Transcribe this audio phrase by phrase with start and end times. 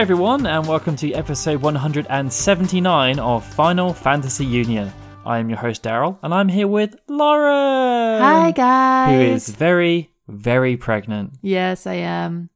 [0.00, 4.90] everyone, and welcome to episode 179 of Final Fantasy Union.
[5.26, 8.18] I am your host, Daryl, and I'm here with Laura.
[8.18, 9.10] Hi, guys.
[9.10, 11.34] Who is very, very pregnant.
[11.42, 12.48] Yes, I am.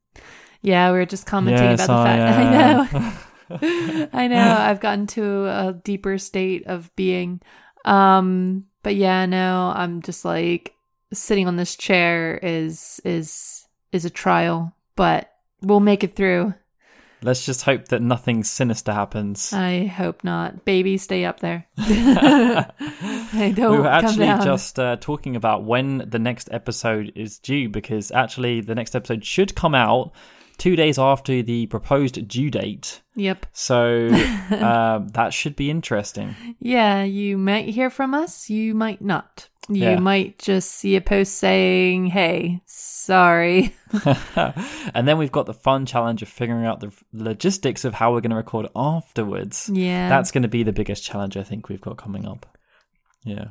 [0.63, 2.99] Yeah, we were just commenting Yes, about the fact.
[3.51, 3.59] I
[4.01, 4.09] know.
[4.15, 4.57] I know.
[4.59, 7.43] I've gotten to a deeper state of being.
[7.85, 10.73] Um, but yeah, no, I'm just like
[11.13, 15.31] sitting on this chair is is is a trial, but
[15.61, 16.55] we'll make it through.
[17.25, 19.51] Let's just hope that nothing sinister happens.
[19.55, 20.67] I hope not.
[20.67, 21.67] Baby, stay up there.
[21.79, 27.71] I don't we were actually just uh, talking about when the next episode is due
[27.71, 30.13] because actually the next episode should come out
[30.59, 33.03] two days after the proposed due date.
[33.17, 33.47] Yep.
[33.53, 34.09] So
[34.51, 36.35] um, that should be interesting.
[36.59, 39.49] Yeah, you might hear from us, you might not.
[39.69, 39.99] You Yeah.
[39.99, 43.75] might just see a post saying, hey, sorry.
[44.95, 48.21] and then we've got the fun challenge of figuring out the logistics of how we're
[48.21, 49.71] going to record afterwards.
[49.73, 50.09] Yeah.
[50.09, 52.59] That's going to be the biggest challenge I think we've got coming up.
[53.25, 53.49] Yeah.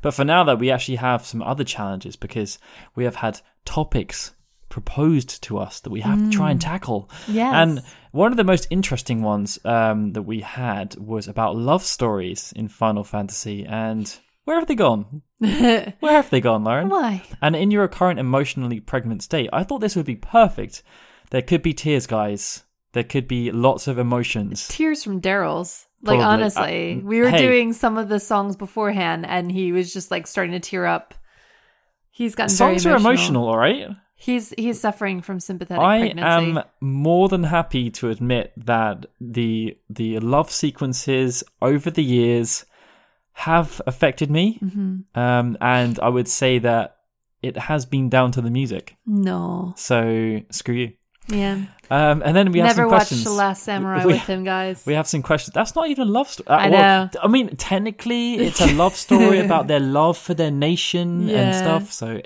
[0.00, 2.58] But for now, though, we actually have some other challenges because
[2.94, 4.32] we have had topics
[4.68, 7.10] proposed to us that we have to try and tackle.
[7.26, 7.52] Yes.
[7.54, 12.52] And one of the most interesting ones um, that we had was about love stories
[12.56, 13.64] in Final Fantasy.
[13.66, 15.22] And where have they gone?
[15.40, 16.88] Where have they gone, Lauren?
[16.88, 17.22] Why?
[17.40, 20.82] And in your current emotionally pregnant state, I thought this would be perfect.
[21.30, 22.64] There could be tears, guys.
[22.92, 24.66] There could be lots of emotions.
[24.68, 25.86] Tears from Daryl's.
[26.02, 26.24] Like, Probably.
[26.24, 27.38] honestly, Uh, we were hey.
[27.38, 31.14] doing some of the songs beforehand, and he was just like starting to tear up.
[32.10, 33.88] He's gotten very Songs are emotional, all right?
[34.20, 36.50] He's he's suffering from sympathetic I pregnancy.
[36.58, 42.64] am more than happy to admit that the the love sequences over the years
[43.34, 45.18] have affected me, Mm-hmm.
[45.18, 46.96] um, and I would say that
[47.42, 48.96] it has been down to the music.
[49.06, 49.72] No.
[49.76, 50.92] So screw you.
[51.28, 51.66] Yeah.
[51.90, 53.24] Um, and then we have Never some watched questions.
[53.24, 54.84] The Last Samurai We- with him, guys.
[54.86, 55.54] We have some questions.
[55.54, 56.48] That's not even a love story.
[56.48, 57.10] I know.
[57.22, 61.92] I mean, technically, it's a love story about their love for their nation and stuff.
[61.92, 62.22] So, well,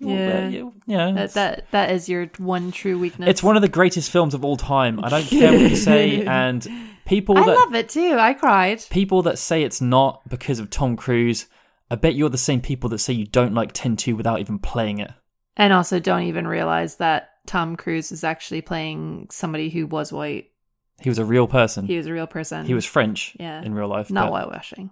[0.00, 0.48] Yeah.
[0.48, 3.28] you- yeah, that, that that is your one true weakness.
[3.28, 5.04] it's one of the greatest films of all time.
[5.04, 6.66] I don't care what you say, and
[7.04, 8.16] people I that love it too.
[8.18, 8.82] I cried.
[8.90, 11.46] people that say it's not because of Tom Cruise.
[11.90, 14.98] I bet you're the same people that say you don't like 10-2 without even playing
[15.00, 15.10] it.
[15.56, 20.52] And also don't even realize that Tom Cruise is actually playing somebody who was white.
[21.00, 21.86] He was a real person.
[21.86, 22.64] He was a real person.
[22.64, 23.60] He was French Yeah.
[23.62, 24.08] in real life.
[24.10, 24.90] not but- whitewashing.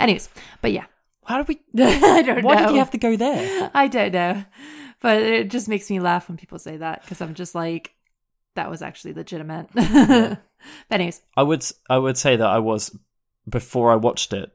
[0.00, 0.30] Anyways,
[0.62, 0.86] but yeah.
[1.28, 1.60] How did we?
[1.84, 2.66] I don't Why know.
[2.66, 3.70] did you have to go there?
[3.74, 4.44] I don't know.
[5.00, 7.92] But it just makes me laugh when people say that because I'm just like,
[8.56, 9.68] that was actually legitimate.
[9.74, 10.40] but
[10.90, 12.96] anyways, I would s- I would say that I was
[13.48, 14.50] before I watched it.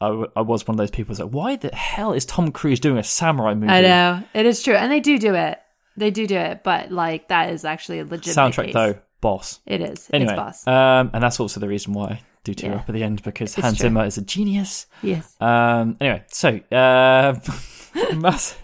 [0.00, 2.52] I, w- I was one of those people who's like, why the hell is Tom
[2.52, 3.72] Cruise doing a samurai movie?
[3.72, 5.58] I know it is true, and they do do it.
[5.96, 8.74] They do do it, but like that is actually a legitimate Soundtrack case.
[8.74, 9.60] though, boss.
[9.64, 10.10] It is.
[10.12, 10.66] Anyway, it's boss.
[10.66, 12.76] um, and that's also the reason why I do tear Yeah.
[12.78, 13.84] up at the end because It's Hans true.
[13.84, 14.86] Zimmer is a genius.
[15.02, 15.36] yes.
[15.40, 17.34] Um, anyway, so uh,
[18.20, 18.56] that's,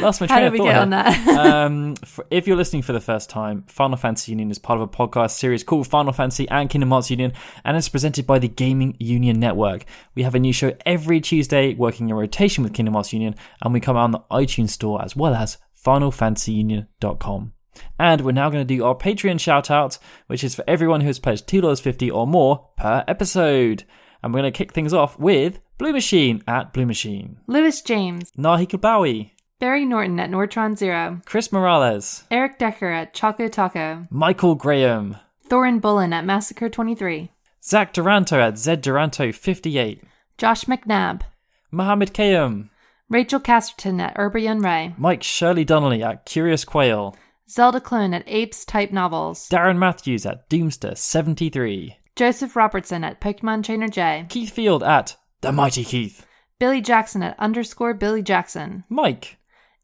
[0.00, 0.80] that's my How did we get here.
[0.82, 1.28] on that?
[1.66, 4.82] um, for, if you're listening for the first time, Final Fantasy Union is part of
[4.82, 7.32] a podcast series called Final Fantasy and Kingdom Hearts Union,
[7.64, 9.84] and it's presented by the Gaming Union Network.
[10.16, 13.72] We have a new show every Tuesday, working in rotation with Kingdom Hearts Union, and
[13.72, 17.52] we come out on the iTunes Store as well as FinalFantasyUnion.com.
[17.98, 21.06] And we're now going to do our Patreon shout out, which is for everyone who
[21.06, 23.84] has pledged $2.50 or more per episode.
[24.22, 28.30] And we're going to kick things off with Blue Machine at Blue Machine, Lewis James,
[28.38, 34.54] Nahi Kabawi, Barry Norton at Nortron Zero, Chris Morales, Eric Decker at Choco Taco, Michael
[34.54, 35.16] Graham,
[35.48, 37.30] Thorin Bullen at Massacre 23,
[37.64, 40.02] Zach Duranto at Zed Duranto 58,
[40.38, 41.22] Josh McNabb,
[41.70, 42.70] Mohammed Kayum,
[43.08, 47.16] Rachel Casterton at Urbayan Ray, Mike Shirley Donnelly at Curious Quail,
[47.48, 53.64] Zelda Clone at Apes Type Novels, Darren Matthews at Doomster 73, Joseph Robertson at Pokemon
[53.64, 56.26] Trainer J, Keith Field at The Mighty Keith,
[56.58, 59.38] Billy Jackson at underscore Billy Jackson, Mike,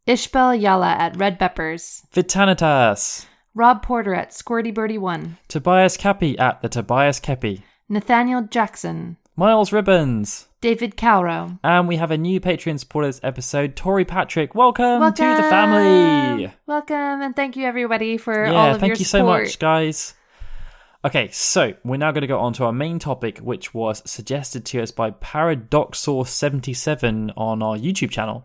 [0.06, 6.62] Ishbel Yala at Red Peppers, Vitanitas, Rob Porter at Squirty Birdie 1, Tobias Cappy at
[6.62, 11.61] The Tobias Kepi, Nathaniel Jackson, Miles Ribbons, David Calrow.
[11.62, 14.56] and we have a new Patreon supporters episode, Tori Patrick.
[14.56, 16.52] Welcome, to the family.
[16.67, 19.05] Welcome, and thank you everybody for all of your support Yeah, of thank your you
[19.05, 19.43] so support.
[19.44, 20.14] much, guys.
[21.05, 24.64] Okay, so we're now going to go on to our main topic, which was suggested
[24.67, 28.44] to us by Paradoxor77 on our YouTube channel.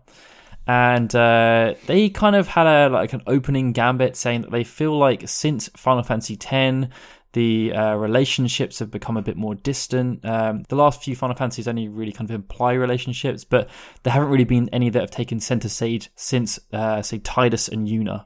[0.68, 4.96] And uh, they kind of had a like an opening gambit saying that they feel
[4.96, 6.86] like since Final Fantasy X,
[7.34, 10.24] the uh, relationships have become a bit more distant.
[10.24, 13.68] Um, the last few Final Fantasies only really kind of imply relationships, but
[14.02, 17.86] there haven't really been any that have taken center stage since, uh, say, Tidus and
[17.86, 18.24] Yuna.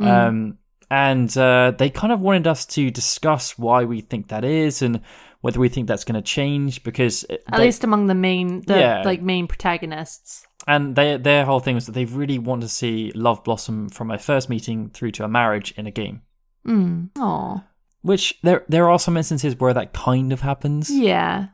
[0.00, 0.58] Um,
[0.90, 5.00] and uh, they kind of wanted us to discuss why we think that is and
[5.40, 8.78] whether we think that's going to change because At they- least among the main, the
[8.78, 9.02] Yeah.
[9.04, 10.46] like main protagonists.
[10.66, 14.10] and they, their whole thing was that they really want to see love blossom from
[14.10, 16.22] a first meeting through to a marriage in a game.
[16.66, 17.10] Mm.
[17.16, 17.62] Oh,
[18.04, 20.90] Which there there are some instances where that kind of happens.
[20.90, 21.46] yeah,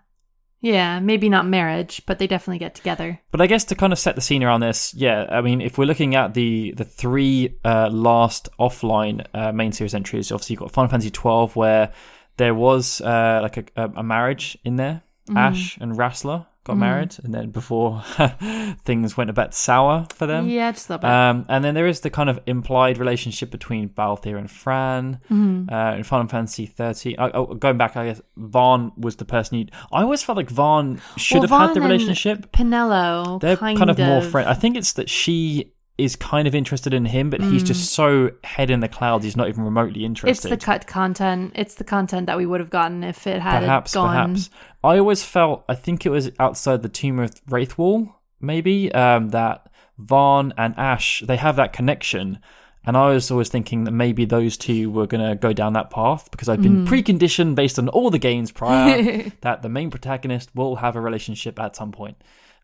[0.60, 0.98] yeah.
[0.98, 3.20] Maybe not marriage, but they definitely get together.
[3.30, 5.78] But I guess to kind of set the scene around this, yeah, I mean, if
[5.78, 10.60] we're looking at the the three uh, last offline uh, main series entries, obviously you've
[10.60, 11.92] got Final Fantasy twelve, where
[12.36, 15.02] there was uh, like a, a, marriage in there.
[15.36, 18.02] Ashe and Rasler got married, and then before
[18.84, 20.48] things went a bit sour for them.
[20.48, 21.10] Yeah, just a little bit.
[21.10, 25.72] Um, and then there is the kind of implied relationship between Balthier and Fran Mm-hmm.
[25.72, 27.16] uh, in Final Fantasy 13.
[27.18, 29.66] Uh, oh, going back, I guess Vaan was the person you.
[29.92, 32.52] I always felt like Vaan should Well, have had the relationship.
[32.52, 34.48] Penelo, They're kind, kind, of, more friend.
[34.48, 38.30] I think it's that she is kind of interested in him, but he's just so
[38.42, 39.22] head in the clouds.
[39.22, 40.04] He's not even remotely Mm.
[40.12, 40.50] It's interested.
[40.50, 41.52] the cut content.
[41.54, 44.08] It's the content that we would have gotten if it had perhaps, gone.
[44.08, 44.48] perhaps.
[44.82, 45.64] I always felt.
[45.68, 51.22] I think it was outside the Tomb of Raithwall, maybe um, that Vaan and Ashe
[51.26, 52.38] they have that connection.
[52.84, 55.90] And I was always thinking that maybe those two were going to go down that
[55.90, 60.48] path because I've been preconditioned based on all the games prior that the main protagonist
[60.54, 62.16] will have a relationship at some point.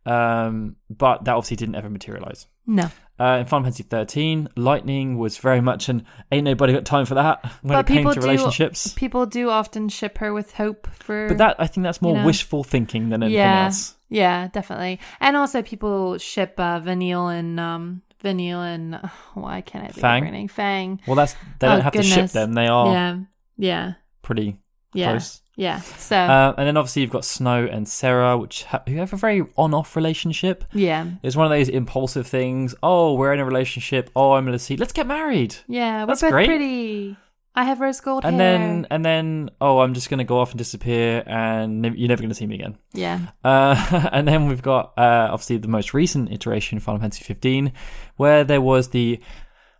[0.06, 2.46] Um, but that obviously didn't ever materialize.
[2.66, 7.06] No, Uh, in Final Fantasy 13, Lightning was very much an ain't nobody got time
[7.06, 8.92] for that when But it came to do- relationships.
[8.94, 11.28] people do often ship her with hope for.
[11.28, 12.26] But that I think that's more you know.
[12.26, 13.94] wishful thinking than anything yeah, else.
[14.10, 15.00] yeah, definitely.
[15.20, 20.00] And also, people ship uh, Vanille and um, Vanille and uh, why can't I think
[20.00, 20.48] Fang?
[20.48, 21.00] Fang.
[21.06, 23.18] Well, that's they Oh, don't have to ship them; they are Yeah,
[23.56, 24.58] yeah, pretty
[24.96, 25.40] yeah, close.
[25.56, 25.80] yeah.
[25.80, 29.16] So Uh, and then obviously you've got Snow and Serah, which ha- who have a
[29.16, 30.64] very on-off relationship.
[30.72, 32.74] yeah, It's one of those impulsive things.
[32.82, 34.10] Oh, we're in a relationship.
[34.16, 34.76] Oh, I'm gonna see.
[34.76, 35.56] Let's get married.
[35.68, 36.00] yeah.
[36.02, 36.46] We're That's both great.
[36.48, 37.16] pretty.
[37.58, 38.58] I have rose gold And hair.
[38.58, 42.20] then and then oh, I'm just gonna go off and disappear, and ne- you're never
[42.20, 42.76] gonna see me again.
[42.92, 47.72] yeah, Uh, and then we've got uh, obviously the most recent iteration, Final Fantasy 15,
[48.16, 49.20] where there was the,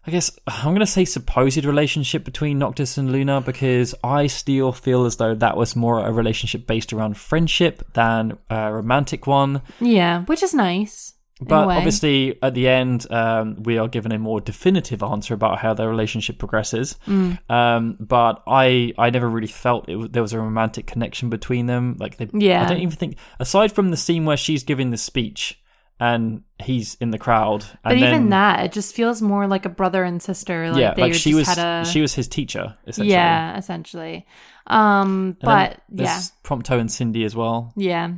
[0.07, 4.73] I guess I'm going to say supposed relationship between Noctis and Luna because I still
[4.73, 9.63] feel as though that was more a relationship based around friendship than a romantic one.
[9.81, 11.15] yeah, which is nice.
[11.39, 15.75] But obviously, at the end, um, we are given a more definitive answer about how
[15.75, 16.97] their relationship progresses.
[17.07, 17.39] Mm.
[17.51, 21.97] Um, but I, I never really felt it there was a romantic connection between them.
[22.01, 22.65] Like they, Yeah.
[22.65, 25.61] I don't even think aside from the scene where she's giving the speech
[25.99, 27.65] and he's in the crowd.
[27.83, 30.71] But even then, that, it just feels more like a brother and sister.
[30.71, 33.13] Like yeah, they like she just was, had a she was his teacher essentially.
[33.13, 34.27] yeah, essentially.
[34.67, 37.73] Um, but yeah, Prompto and Cindy as well.
[37.77, 38.11] yeah,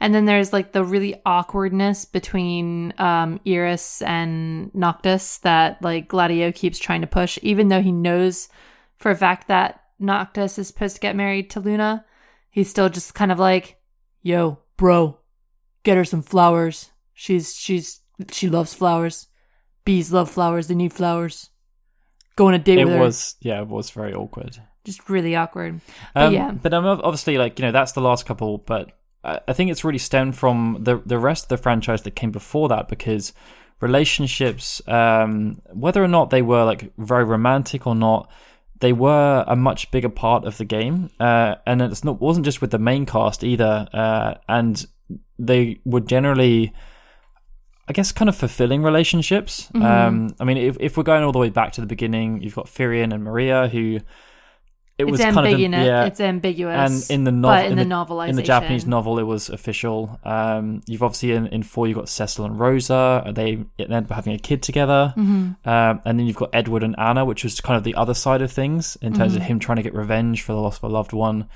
[0.00, 6.52] and then there's like the really awkwardness between um Iris and Noctis that like Gladio
[6.52, 8.48] keeps trying to push, even though he knows
[8.96, 12.04] for a fact that Noctis is supposed to get married to Luna.
[12.48, 13.78] He's still just kind of like,
[14.22, 15.18] "Yo, bro,
[15.82, 16.92] get her some flowers.
[17.14, 19.28] She's she's she loves flowers.
[19.84, 20.66] Bees love flowers.
[20.68, 21.50] They need flowers.
[22.36, 23.00] Go on a date It with her.
[23.00, 24.58] was, yeah, it was very awkward.
[24.84, 25.80] just really awkward.
[26.14, 26.50] But Um, yeah.
[26.50, 28.90] but I'm ob- obviously like you know that's the last couple, but
[29.22, 32.30] I I think it's really stemmed from the the rest of the franchise that came
[32.32, 33.32] before that because
[33.80, 38.30] relationships, um, whether or not they were like very romantic or not,
[38.80, 42.60] they were a much bigger part of the game, uh, and it's not wasn't just
[42.60, 44.86] with the main cast either, uh, and
[45.38, 46.72] they were generally.
[47.88, 49.68] I guess kind of fulfilling relationships.
[49.74, 49.82] Mm-hmm.
[49.84, 52.54] Um, I mean, if, if we're going all the way back to the beginning, you've
[52.54, 53.96] got Firion and Maria, who
[54.96, 55.84] it It's was kind of ambiguous.
[55.86, 57.10] yeah, It's ambiguous.
[57.10, 60.18] and in the novel, in, the, novelization, in the Japanese novel, it was official.
[60.24, 63.30] Um, you've obviously in, in four, you've got Cecil and Rosa.
[63.34, 65.68] They end up having a kid together, Mm-hmm.
[65.68, 68.40] um, and then you've got Edward and Anna, which was kind of the other side
[68.40, 69.42] of things in terms Mm-hmm.
[69.42, 71.48] of him trying to get revenge for the loss of a loved one.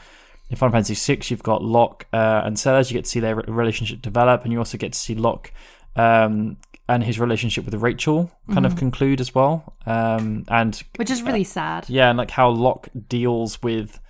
[0.50, 2.90] In Final Fantasy VI, you've got Locke uh, and Celes.
[2.90, 5.52] You get to see their relationship develop, and you also get to see Locke
[5.98, 6.56] um,
[6.88, 9.74] and his relationship with Rachel kind of conclude as well.
[9.86, 11.88] Um, and which is really sad.
[11.88, 14.00] yeah, and like how Locke deals with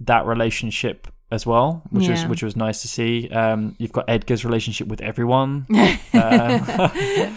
[0.00, 3.28] that relationship as well, which was which was nice to see.
[3.30, 5.64] Um, you've got Edgar's relationship with everyone,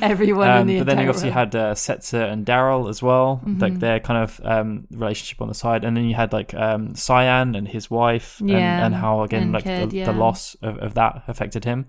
[0.02, 1.54] Everyone in um, the but then you obviously world.
[1.54, 3.60] had uh, Setzer and Daryl as well, Mm-hmm.
[3.62, 6.96] like their kind of um, relationship on the side, and then you had like um,
[6.96, 10.06] Cyan and his wife, Yeah, and, and how again and like kid, the, yeah.
[10.06, 11.86] the loss of, of that affected him.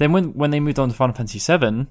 [0.00, 1.86] Then when when they moved on to Final Fantasy VII,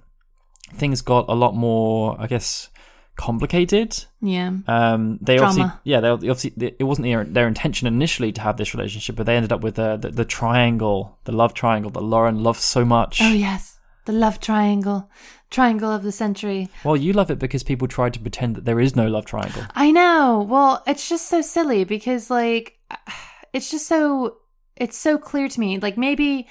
[0.73, 2.69] things got a lot more, I guess,
[3.15, 4.05] complicated.
[4.21, 8.57] yeah, Um, they obviously, yeah, they obviously it wasn't their, their intention initially to have
[8.57, 12.01] this relationship, but they ended up with the, the the triangle, the love triangle that
[12.01, 13.21] Lauren loves so much.
[13.21, 15.09] oh yes, the love triangle,
[15.51, 16.69] triangle of the century.
[16.83, 19.63] Well, you love it because people try to pretend that there is no love triangle.
[19.75, 20.45] I know.
[20.49, 22.79] Well, it's just so silly because like
[23.53, 24.37] it's just so
[24.75, 25.77] it's so clear to me.
[25.77, 26.47] Like maybe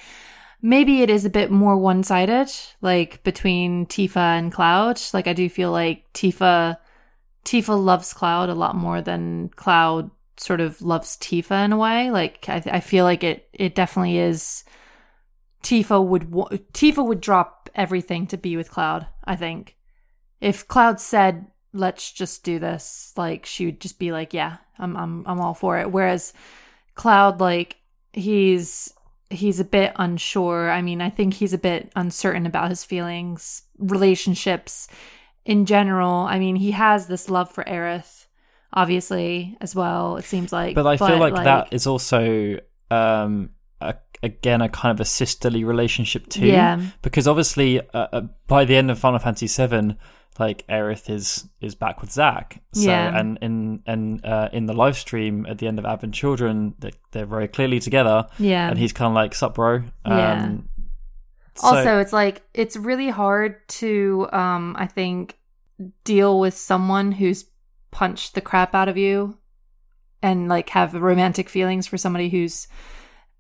[0.60, 2.50] maybe it is a bit more one-sided
[2.80, 5.00] like between Tifa and Cloud.
[5.12, 6.78] Like I do feel like Tifa
[7.44, 12.10] Tifa loves Cloud a lot more than Cloud sort of loves Tifa in a way.
[12.10, 14.64] Like I, I feel like it it definitely is
[15.62, 16.30] Tifa would
[16.72, 19.06] Tifa would drop everything to be with Cloud.
[19.24, 19.76] I think
[20.40, 24.96] if Cloud said, "Let's just do this," like she would just be like, "Yeah, I'm
[24.96, 26.32] I'm I'm all for it." Whereas
[26.94, 27.76] Cloud, like
[28.12, 28.92] he's
[29.30, 30.70] he's a bit unsure.
[30.70, 34.88] I mean, I think he's a bit uncertain about his feelings, relationships
[35.44, 36.20] in general.
[36.20, 38.26] I mean, he has this love for Aerith,
[38.73, 40.16] obviously as well.
[40.16, 42.58] It seems like, But I feel like, that is also
[42.90, 46.47] um a, again a kind of a sisterly relationship too.
[46.47, 46.80] Yeah.
[47.02, 49.97] Because obviously, uh, uh, by the end of Final Fantasy VII,
[50.38, 52.62] like Aerith is is back with Zack.
[52.73, 53.18] So, Yeah.
[53.18, 56.92] And in and uh, in the live stream at the end of Advent Children, they,
[57.12, 58.26] they're very clearly together.
[58.38, 58.68] yeah.
[58.68, 60.57] And he's kind of like, "Sup, bro." Um, Yeah.
[61.57, 65.37] so- also it's like it's really hard to um i think
[66.04, 67.47] deal with someone who's
[67.90, 69.37] punched the crap out of you
[70.23, 72.68] and like have romantic feelings for somebody who's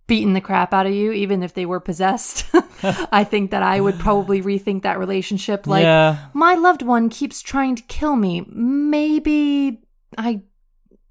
[0.08, 2.46] beaten the crap out of you even if they were possessed.
[3.12, 5.68] I think that i would probably rethink that relationship.
[5.68, 6.26] Like yeah.
[6.32, 8.44] my loved one keeps trying to kill me.
[8.48, 9.82] Maybe
[10.16, 10.40] i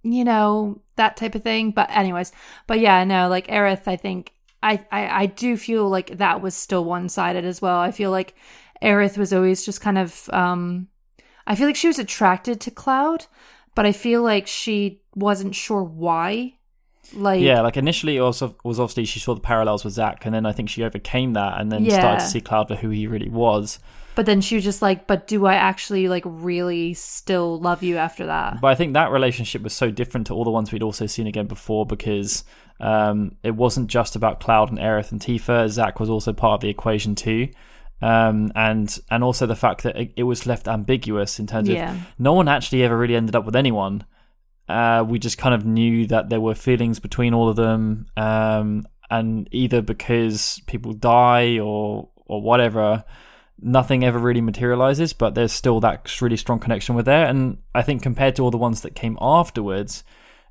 [0.03, 1.71] you know that type of thing.
[1.71, 2.33] But anyways
[2.65, 6.55] but yeah no like Aerith I think I, I I do feel like that was
[6.55, 7.79] still one-sided as well.
[7.79, 8.35] I feel like
[8.81, 10.87] Aerith was always just kind of um
[11.45, 13.27] I feel like she was attracted to Cloud
[13.75, 16.56] but I feel like she wasn't sure why
[17.13, 20.33] like Yeah, like initially it also was obviously she saw the parallels with Zack, and
[20.35, 21.99] then I think she overcame that, and then Yeah.
[21.99, 23.79] started to see Cloud for who he really was.
[24.15, 27.97] but then she was just like but do I actually like really still love you
[27.97, 30.81] after that But I think that relationship was so different to all the ones we'd
[30.81, 32.43] also seen again before because
[32.79, 35.67] um, it wasn't just about Cloud and Aerith and Tifa.
[35.69, 37.49] Zack was also part of the equation too.
[38.01, 41.93] Um, and and also the fact that it, it was left ambiguous in terms Yeah.
[41.93, 44.03] of no one actually ever really ended up with anyone.
[44.67, 48.87] Uh, we just kind of knew that there were feelings between all of them, um,
[49.09, 53.05] and either because people die or or whatever,
[53.61, 55.13] nothing ever really materializes.
[55.13, 58.51] But there's still that really strong connection with there, and I think compared to all
[58.51, 60.03] the ones that came afterwards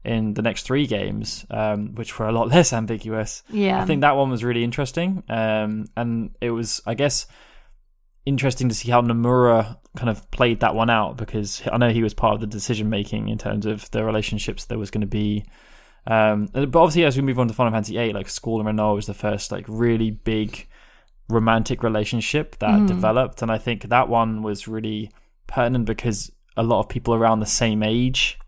[0.04, 4.00] in the next three games, um, which were a lot less ambiguous, yeah I think
[4.00, 5.22] that one was really interesting.
[5.28, 7.26] Um, and it was, I guess,
[8.26, 12.02] interesting to see how Nomura kind of played that one out because I know he
[12.02, 15.06] was part of the decision making in terms of the relationships there was going to
[15.06, 15.44] be.
[16.06, 18.94] Um, but obviously, as we move on to Final Fantasy VIII, like Squall and Rinoa
[18.94, 20.68] was the first like really big
[21.28, 22.86] romantic relationship that Mhm.
[22.86, 25.10] developed, and I think that one was really
[25.46, 28.38] pertinent because a lot of people around the same age.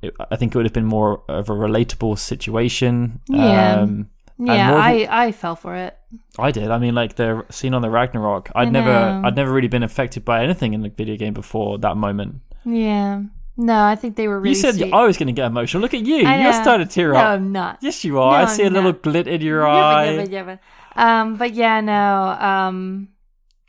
[0.00, 3.20] It, I think it would have been more of a relatable situation.
[3.28, 3.76] Yeah.
[3.82, 5.96] Um, yeah I I fell for it
[6.38, 6.70] I did.
[6.70, 8.50] I mean, like the scene on the Ragnarok.
[8.54, 9.22] I'd I never, know.
[9.24, 12.40] I'd never really been affected by anything in the video game before that moment.
[12.64, 13.22] Yeah.
[13.56, 14.92] No, I think they were really you said sweet.
[14.92, 15.82] I was going to get emotional.
[15.82, 16.16] Look at you.
[16.16, 17.22] You're starting to tear up.
[17.22, 17.28] no.
[17.30, 17.78] I'm not.
[17.82, 18.42] Yes, you are.
[18.42, 19.02] I see a I'm little not.
[19.02, 20.08] glit in your eye.
[20.08, 20.58] yabba, yabba.
[20.96, 22.24] Um, but yeah, no.
[22.24, 23.08] Um,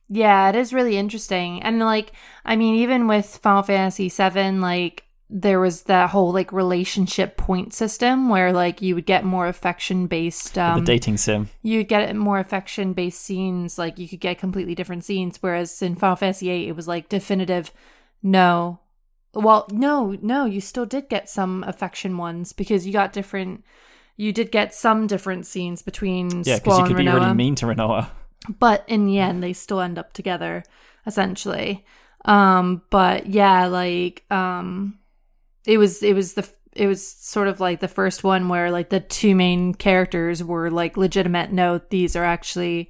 [0.09, 2.11] yeah, it is really interesting, and like,
[2.45, 7.73] I mean, even with Final Fantasy VII, like there was that whole like relationship point
[7.73, 10.57] system where like you would get more affection based.
[10.57, 11.49] Um, the dating sim.
[11.61, 15.95] you'd get more affection based scenes like you could get completely different scenes whereas in
[15.95, 17.71] final fantasy VIII, it was like definitive
[18.21, 18.79] no
[19.33, 23.63] well no no you still did get some affection ones because you got different
[24.15, 27.65] you did get some different scenes between Yeah, because you could be really mean to
[27.65, 28.09] Rinoa.
[28.59, 30.63] but in the end they still end up together
[31.07, 31.83] essentially
[32.25, 34.99] um but yeah like um
[35.65, 38.89] it was it was the it was sort of like the first one where like
[38.89, 42.89] the two main characters were like legitimate no these are actually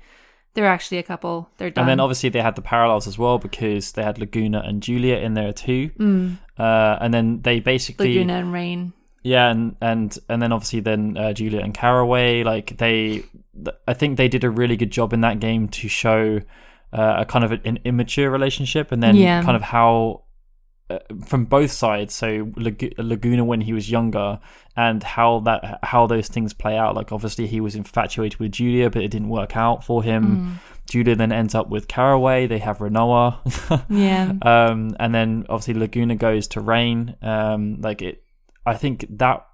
[0.54, 3.40] they're actually a couple they're done And then obviously they had the parallels as well
[3.40, 5.90] because they had Laguna and Julia in there too.
[5.98, 10.80] mm, Uh, and then they basically laguna and Raine Yeah, and and and then obviously
[10.82, 13.24] then uh, Julia and Caraway, like they,
[13.56, 16.40] th- I think they did a really good job in that game to show
[16.94, 19.42] uh, a kind of an immature relationship, and then Yeah.
[19.44, 20.22] kind of how
[20.90, 22.14] uh, from both sides.
[22.14, 24.40] So Lag- Laguna when he was younger,
[24.76, 26.96] and how that how those things play out.
[26.96, 30.24] Like obviously he was infatuated with Julia, but it didn't work out for him.
[30.24, 30.74] Mm.
[30.90, 32.48] Julia then ends up with Caraway.
[32.48, 33.86] They have Rinoa.
[33.90, 37.16] yeah um, and then obviously Laguna goes to Raine.
[37.22, 38.24] Um, like it,
[38.66, 39.46] I think that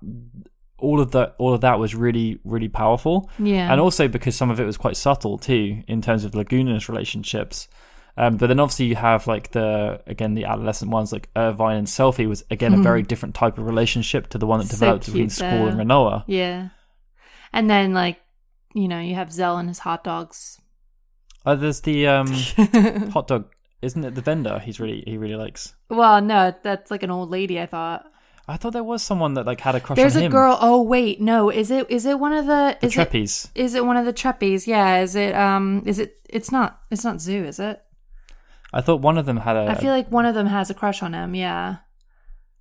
[0.77, 4.49] all of that, all of that was really, really powerful, yeah and also because some
[4.49, 7.67] of it was quite subtle too in terms of Laguna's relationships.
[8.19, 11.87] Um, but then obviously you have like the again the adolescent ones like Irvine and
[11.87, 14.75] Selphie was again a very different type of relationship to the one that Mm-hmm.
[14.75, 15.79] So developed between Squall and.
[15.79, 16.25] Rinoa.
[16.27, 16.69] Yeah.
[17.53, 18.19] And then like,
[18.73, 20.59] you know, you have Zell and his hot dogs.
[21.45, 22.27] Oh, there's the um,
[23.13, 23.45] hot dog,
[23.81, 24.15] isn't it?
[24.15, 25.73] The vendor he's really he really likes.
[25.89, 28.05] well, no, that's like an old lady, I thought.
[28.49, 30.31] I thought there was someone that like had a crush There's on a him.
[30.33, 30.57] girl.
[30.59, 31.49] Oh wait, no.
[31.49, 34.11] Is it is it one of the, the is it is it one of the
[34.11, 34.67] Trepies?
[34.67, 37.81] Yeah, is it um is it it's not it's not Xu, is it?
[38.73, 39.67] I thought one of them had a.
[39.69, 41.77] I feel like one of them has a crush on him, yeah.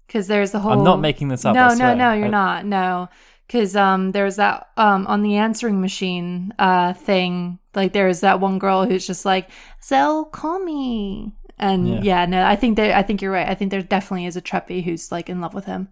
[0.08, 1.54] Cuz there's the whole I'm not making this up.
[1.54, 2.64] No, no, no, you're I- not.
[2.64, 3.08] No.
[3.48, 8.58] Cuz um there's that um on the answering machine uh thing, like there's that one
[8.58, 9.50] girl who's just like,
[9.82, 12.00] "Zell, call me." And Yeah.
[12.02, 13.48] yeah, no, I think there I think you're right.
[13.48, 15.88] I think there definitely is a Trepie who's like in love with him.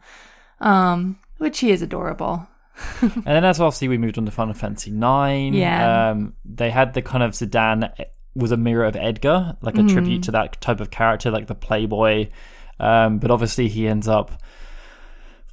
[0.60, 2.46] Um which he is adorable.
[3.02, 5.52] And then as obviously we moved on to Final Fantasy Nine.
[5.54, 6.10] Yeah.
[6.10, 7.90] Um, they had the kind of Zidane
[8.36, 9.88] was a mirror of Edgar, like a Mm-hmm.
[9.88, 12.28] tribute to that type of character, like the playboy.
[12.78, 14.40] Um, but obviously he ends up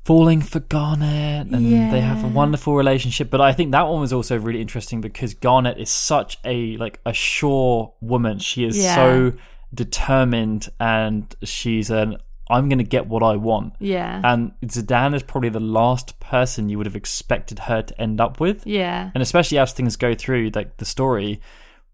[0.03, 3.29] falling for Garnet, and they have a wonderful relationship.
[3.29, 6.99] But I think that one was also really interesting because Garnet is such a like
[7.05, 8.39] a sure woman.
[8.39, 8.95] She is Yeah.
[8.95, 9.33] so
[9.73, 12.17] determined, and she's an
[12.49, 13.73] I'm going to get what I want.
[13.79, 14.19] Yeah.
[14.23, 18.39] And Zidane is probably the last person you would have expected her to end up
[18.41, 18.67] with.
[18.67, 19.11] yeah.
[19.15, 21.39] And especially as things go through, like the story,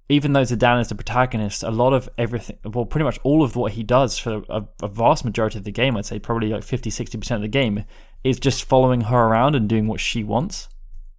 [0.09, 3.55] even though Zidane is the protagonist, a lot of everything, well, pretty much all of
[3.55, 6.63] what he does for a, a vast majority of the game, I'd say probably like
[6.63, 7.85] 50, 60% of the game,
[8.23, 10.67] is just following her around and doing what she wants.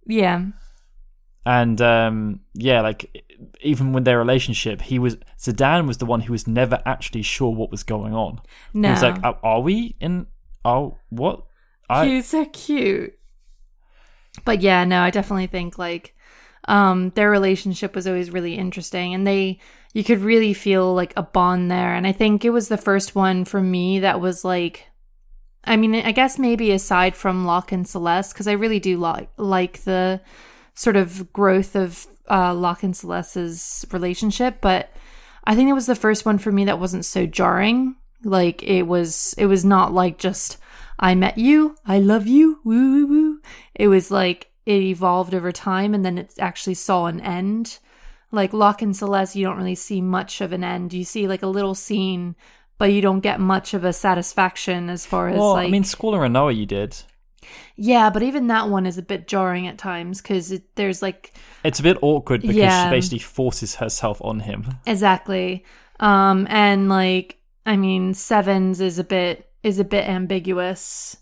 [0.05, 0.45] Yeah.
[1.45, 3.25] And um, yeah, like
[3.61, 7.49] even with their relationship, he was Zidane was the one who was never actually sure
[7.49, 8.41] what was going on.
[8.73, 8.89] No.
[8.89, 10.27] He was like, "Are- "Are we in?
[10.63, 11.45] Oh, what?"
[11.89, 13.17] I, He's so cute.
[14.45, 16.15] But yeah, no, I definitely think like
[16.65, 19.59] um their relationship was always really interesting and they
[19.93, 23.15] you could really feel like a bond there and I think it was the first
[23.15, 24.87] one for me that was like
[25.63, 29.29] I mean, I guess maybe aside from Locke and Celes cuz I really do like
[29.37, 30.21] like the
[30.73, 34.91] sort of growth of uh Locke and Celes's relationship, but
[35.43, 37.95] I think it was the first one for me that wasn't so jarring.
[38.23, 40.57] Like it was it was not like just
[40.99, 43.41] I met you, I love you, woo woo woo.
[43.73, 47.79] It was like it evolved over time and then it actually saw an end.
[48.31, 50.93] Like Locke and Celes, you don't really see much of an end.
[50.93, 52.35] You see like a little scene,
[52.77, 55.83] but you don't get much of a satisfaction as far as well, like I mean,
[55.83, 56.95] Squall and Rinoa, you did.
[57.75, 61.79] yeah, but even that one is a bit jarring at times because there's like It's
[61.79, 62.85] a bit awkward because Yeah.
[62.85, 64.75] she basically forces herself on him.
[64.85, 65.65] Exactly.
[65.99, 71.17] Um and like I mean Sevens is a bit is a bit ambiguous.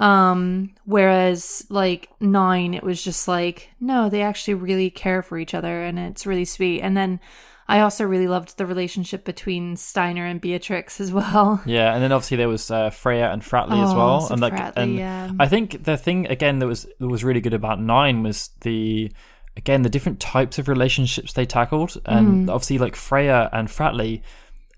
[0.00, 5.54] Um whereas like 9 it was just like no they actually really care for each
[5.54, 6.80] other and it's really sweet.
[6.80, 7.20] And then
[7.68, 11.62] I also really loved the relationship between Steiner and Beatrix as well.
[11.66, 14.42] Yeah, and then obviously there was uh, Freya and Fratley as Oh, well, so and
[14.42, 15.30] like, Fratley, and yeah.
[15.38, 19.12] I think the thing again that was that was really good about Nine was the
[19.56, 22.52] again the different types of relationships they tackled, and Mm.
[22.52, 24.22] obviously like Freya and Fratley,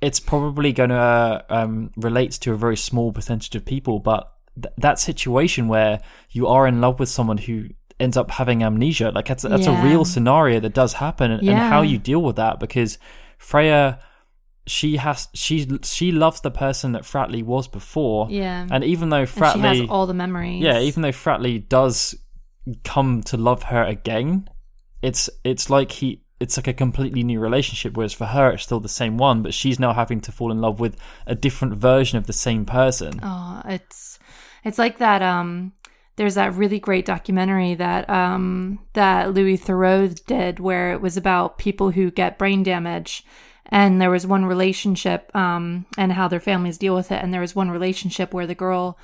[0.03, 4.31] it's probably going to uh, um, relate to a very small percentage of people, but
[4.61, 7.67] th- that situation where you are in love with someone who
[8.01, 9.81] ends up having amnesia, like that's that's Yeah.
[9.81, 12.99] a real scenario that does happen, and, and how you deal with that because
[13.38, 13.99] Freya
[14.67, 18.29] she has she she loves the person that Fratley was before.
[18.31, 18.67] Yeah.
[18.71, 20.62] And even though Fratley has all the memories.
[20.62, 22.15] Yeah, even though Fratley does
[22.85, 24.49] come to love her again,
[25.03, 28.81] it's it's like he it's like a completely new relationship, whereas for her it's still
[28.81, 32.19] the same one, but she's now having to fall in love with a different version
[32.19, 33.21] of the same person.
[33.23, 34.18] Oh, it's
[34.64, 35.22] it's like that.
[35.22, 35.72] Um,
[36.16, 41.59] there's that really great documentary that um that Louis Theroux did, where it was about
[41.59, 43.25] people who get brain damage,
[43.66, 47.40] and there was one relationship um and how their families deal with it, and there
[47.40, 48.98] was one relationship where the girl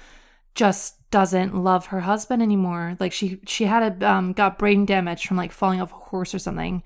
[0.54, 2.96] just doesn't love her husband anymore.
[3.00, 6.34] Like she she had a um got brain damage from like falling off a horse
[6.34, 6.82] or something.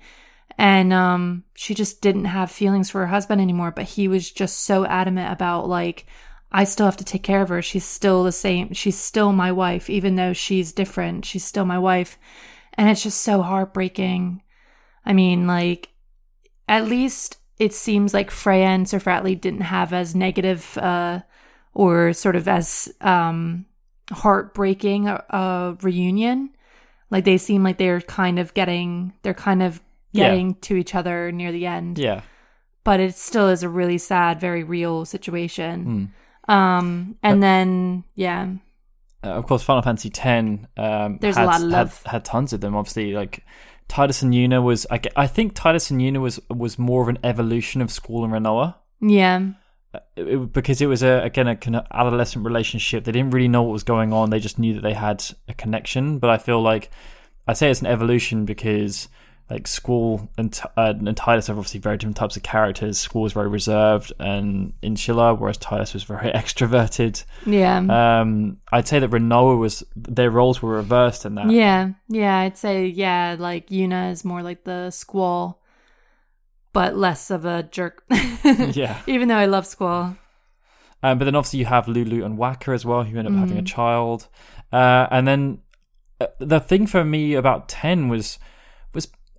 [0.57, 4.61] And um she just didn't have feelings for her husband anymore, but he was just
[4.61, 6.05] so adamant about like
[6.55, 7.61] I still have to take care of her.
[7.63, 8.73] She's still the same.
[8.73, 11.25] She's still my wife even though she's different.
[11.25, 12.17] She's still my wife.
[12.75, 14.41] And it's just so heartbreaking.
[15.05, 15.89] I mean, like
[16.69, 21.21] at least it seems like Freya and Sir Fratley didn't have as negative uh
[21.73, 23.65] or sort of as um
[24.11, 26.49] heartbreaking a, a reunion.
[27.09, 30.29] Like they seem like they're kind of getting they're kind of Yeah.
[30.29, 31.97] getting to each other near the end.
[31.97, 32.21] Yeah.
[32.83, 35.83] But it still is a really sad, very real situation.
[35.83, 36.05] Hmm.
[36.47, 38.47] Um and then yeah.
[39.23, 40.25] uh, of course, Final Fantasy X.
[40.77, 42.03] Um, There's a had, lot of love.
[42.03, 42.75] Had, had tons of them.
[42.75, 43.43] Obviously, like
[43.89, 44.85] Tidus and Yuna was.
[44.91, 48.33] I, I think Tidus and Yuna was was more of an evolution of Squall and
[48.33, 48.75] Rinoa.
[49.01, 49.51] Yeah.
[50.17, 53.03] It- it- because it was a again a kind of adolescent relationship.
[53.03, 54.29] They didn't really know what was going on.
[54.29, 56.19] They just knew that they had a connection.
[56.19, 56.89] But I feel like
[57.47, 59.07] I say it's an evolution because
[59.49, 62.97] like Squall and, uh, and Tidus are obviously very different types of characters.
[62.97, 67.23] Squall was very reserved and insular, whereas Tidus was very extroverted.
[67.45, 67.77] Yeah.
[68.21, 71.51] Um, I'd say that Rinoa was their roles were reversed in that.
[71.51, 71.91] yeah.
[72.07, 72.37] Yeah.
[72.39, 75.61] I'd say, yeah, like Yuna is more like the squall,
[76.71, 78.03] but less of a jerk.
[78.43, 79.01] Yeah.
[79.07, 80.17] Even though I love squall.
[81.01, 83.57] Um, but then obviously you have Lulu and Wakka as well, who end up having
[83.57, 83.67] a Mhm.
[83.67, 84.27] child.
[84.71, 85.59] Uh, and then
[86.19, 88.39] uh, the thing for me about ten was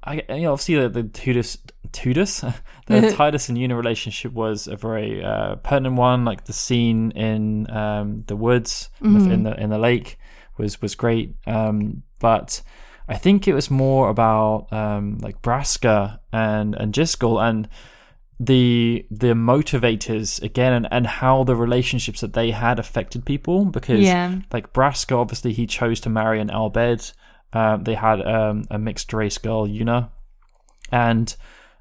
[0.04, 1.56] I you know obviously the, the Tudus
[1.92, 2.40] Tudus
[2.86, 6.24] the Tidus and Yuna relationship was a very uh, pertinent one.
[6.24, 10.18] Like the scene in um, the woods in the- in the in the lake
[10.58, 11.34] was was great.
[11.46, 12.62] Um, but
[13.08, 17.68] I think it was more about um, like Braska and and Jyscal and
[18.40, 24.00] the the motivators again and, and how the relationships that they had affected people because
[24.00, 24.40] Yeah.
[24.52, 27.12] like Braska obviously he chose to marry an Al Bhed
[27.54, 30.10] um, they had um, a mixed race girl Yuna.
[30.92, 31.34] And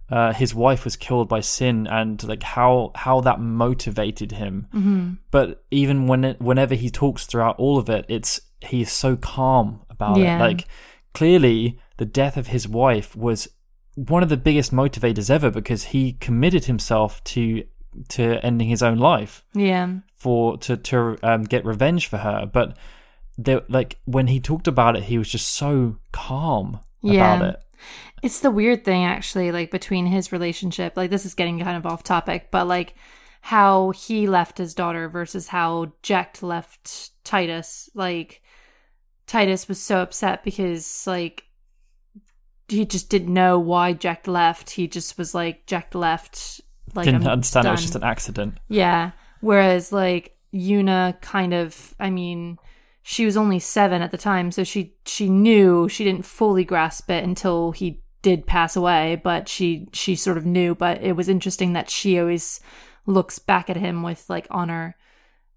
[0.10, 4.68] uh, his wife was killed by Sin and like how how that motivated him.
[4.72, 9.16] Hmm but even when it, whenever he talks throughout all of it it's he's so
[9.16, 10.36] calm about Yeah.
[10.38, 10.68] it like
[11.14, 13.48] clearly the death of his wife was
[13.96, 17.64] one of the biggest motivators ever because he committed himself to
[18.10, 19.88] to ending his own life Yeah.
[20.16, 22.46] for to to um, get revenge for her.
[22.52, 22.78] But
[23.38, 27.36] there like when he talked about it he was just so calm Yeah.
[27.38, 27.60] about it
[28.22, 30.96] It's the weird thing, actually, like between his relationship.
[30.96, 32.96] Like, this is getting kind of off topic, but like
[33.42, 37.90] how he left his daughter versus how Jecht left Tidus.
[37.94, 38.42] Like,
[39.28, 41.44] Tidus was so upset because, like,
[42.70, 44.70] he just didn't know why Jecht left.
[44.70, 46.62] He just was like, Jecht left.
[46.96, 49.12] Like, didn't I'm understand it was just an accident Yeah.
[49.42, 52.58] Whereas like Yuna kind of I mean,
[53.04, 57.10] she was only 7 at the time, so she she knew she didn't fully grasp
[57.12, 61.28] it until he did pass away, but she she sort of knew, but it was
[61.30, 62.62] interesting that she always
[63.06, 64.96] looks back at him with like honor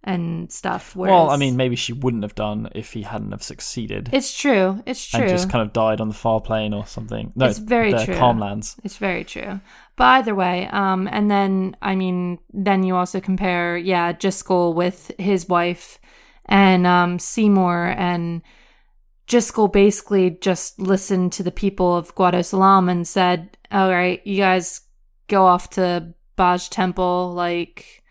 [0.02, 3.42] and stuff whereas well i mean maybe she wouldn't have done if he hadn't have
[3.42, 4.80] succeeded It's true.
[4.87, 5.20] It's true.
[5.22, 7.32] and just kind of died on the far plane or something.
[7.35, 8.14] No, It's very the true.
[8.14, 8.76] Calmlands.
[8.85, 9.61] It's very true.
[9.96, 15.11] But either way, um, and then I mean, then you also compare, yeah, Jyscal with
[15.18, 15.98] his wife
[16.46, 18.42] and um Seymour and
[19.26, 24.38] Jyscal basically just listened to the people of Guado Salam and said, All right, you
[24.38, 24.82] guys
[25.28, 28.04] go off to Baj Temple, like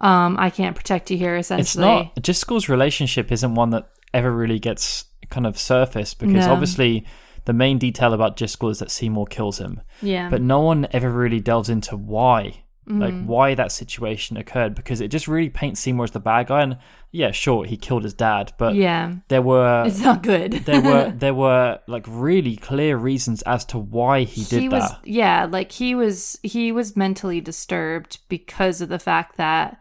[0.00, 1.62] um, I can't protect you here essentially.
[1.62, 6.52] It's not Jyscal's relationship isn't one that ever really gets kind of surfaced because No.
[6.52, 7.06] obviously
[7.44, 10.28] the main detail about Jyscal is that Seymour kills him, yeah.
[10.28, 12.64] but no one ever really delves into why.
[12.98, 13.26] Like Mhm.
[13.26, 16.76] why that situation occurred because it just really paints Seymour as the bad guy and
[17.12, 19.14] yeah sure he killed his dad but yeah.
[19.28, 20.52] there were It's not good.
[20.64, 24.98] there were there were like really clear reasons as to why he did was that
[25.06, 29.78] yeah like he was he was mentally disturbed because of the fact that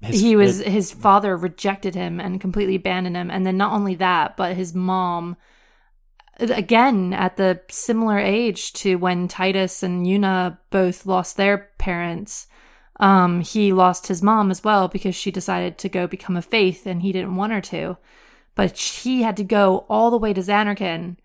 [0.00, 3.72] His- he was it- his father rejected him and completely abandoned him and then not
[3.72, 5.36] only that but his mom
[6.38, 12.46] again at the similar age to when Tidus and Yuna both lost their parents.
[13.00, 16.86] Um he lost his mom as well because she decided to go become a fayth
[16.86, 17.96] and he didn't want her to.
[18.54, 21.16] But he had to go all the way to Zanarkand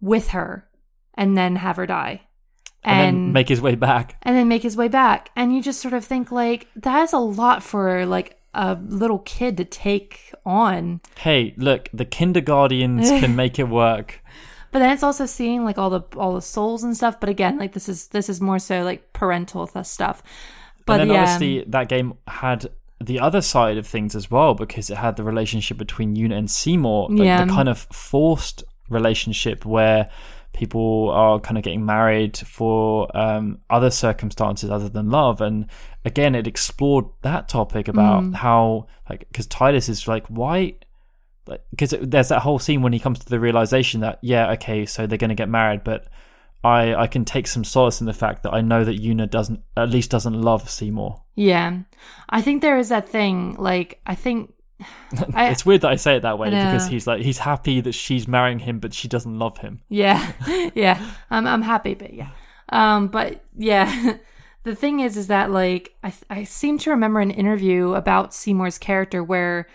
[0.00, 0.68] with her
[1.14, 2.22] and then have her die.
[2.84, 4.16] And, then make his way back.
[4.22, 5.30] And then make his way back.
[5.34, 9.56] And you just sort of think like that's a lot for like a little kid
[9.56, 11.00] to take on.
[11.18, 14.22] hey look the kindergartens can make it work
[14.70, 17.18] But then it's also seeing like all the all the souls and stuff.
[17.20, 20.22] But again, like this is this is more so like parental th- stuff.
[20.86, 22.66] But and then yeah, obviously that game had
[23.00, 26.50] the other side of things as well because it had the relationship between Yuna and
[26.50, 27.44] Seymour, like Yeah.
[27.44, 30.08] the kind of forced relationship where
[30.52, 35.40] people are kind of getting married for um, other circumstances other than love.
[35.40, 35.66] And
[36.04, 38.34] again, it explored that topic about Mm.
[38.34, 40.74] how like because Tidus is like why.
[41.70, 45.06] Because there's that whole scene when he comes to the realization that yeah okay so
[45.06, 46.06] they're going to get married but
[46.64, 49.62] I I can take some solace in the fact that I know that Yuna doesn't
[49.76, 51.22] at least doesn't love Seymour.
[51.34, 51.78] yeah.
[52.28, 53.54] I think there is that thing.
[53.58, 54.52] Like I think
[55.34, 57.92] I, it's weird that I say it that way because he's like he's happy that
[57.92, 59.80] she's marrying him, but she doesn't love him.
[59.88, 60.32] Yeah,
[60.74, 61.00] yeah.
[61.30, 62.30] I'm I'm happy, but yeah.
[62.70, 64.16] Um, but yeah,
[64.64, 68.78] the thing is, is that like I I seem to remember an interview about Seymour's
[68.78, 69.68] character where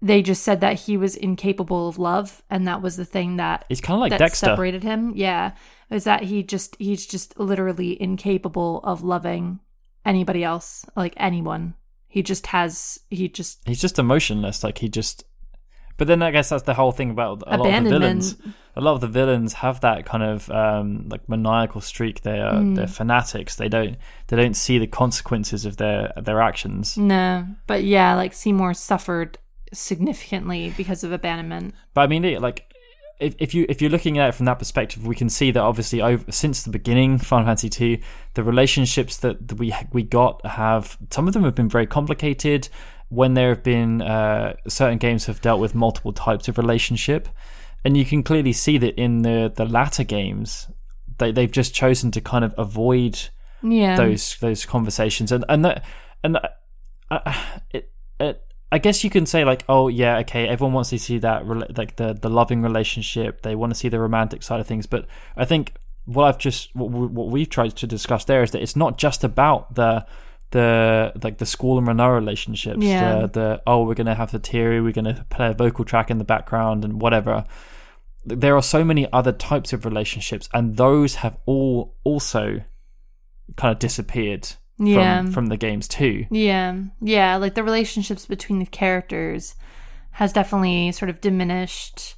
[0.00, 3.64] they just said that he was incapable of love, and that was the thing that
[3.68, 4.46] He's kind of like that Dexter.
[4.46, 5.12] separated him.
[5.16, 5.52] Yeah,
[5.90, 9.60] is that he just he's just literally incapable of loving
[10.04, 11.74] anybody else, like anyone.
[12.06, 14.62] He just has he just He's just emotionless.
[14.64, 15.24] Like he just.
[15.96, 18.36] But then I guess that's the whole thing about a lot of the villains.
[18.76, 22.20] A lot of the villains have that kind of um, like maniacal streak.
[22.22, 22.76] They are Mm.
[22.76, 23.56] they're fanatics.
[23.56, 23.96] They don't
[24.28, 26.96] they don't see the consequences of their their actions.
[26.96, 29.38] No, but yeah, like Seymour suffered
[29.72, 31.74] significantly because of abandonment.
[31.94, 32.72] But I mean, like,
[33.20, 35.60] if, if you if you're looking at it from that perspective, we can see that
[35.60, 37.98] obviously over since the beginning, Final Fantasy two,
[38.34, 42.68] the relationships that, we we got have some of them have been very complicated.
[43.10, 47.28] When there have been uh, certain games have dealt with multiple types of relationship,
[47.84, 50.68] and you can clearly see that in the the latter games,
[51.16, 53.30] they they've just chosen to kind of avoid
[53.62, 55.84] Yeah, those those conversations and and that
[56.22, 56.38] and
[57.10, 57.32] uh,
[57.70, 61.18] it, it I guess you can say like oh yeah okay everyone wants to see
[61.18, 63.42] that like the the loving relationship.
[63.42, 64.86] They want to see the romantic side of things.
[64.86, 68.62] But I think what I've just what, what we've tried to discuss there is that
[68.62, 70.06] it's not just about the
[70.50, 73.20] the like the Squall and Rinoa relationships Yeah.
[73.20, 76.18] the, the oh we're gonna have the theory we're gonna play a vocal track in
[76.18, 77.44] the background and whatever.
[78.24, 82.62] There are so many other types of relationships and those have all also
[83.56, 85.22] kind of disappeared Yeah.
[85.22, 86.26] from, from the games too.
[86.30, 89.54] Yeah, yeah, like the relationships between the characters
[90.12, 92.14] has definitely sort of diminished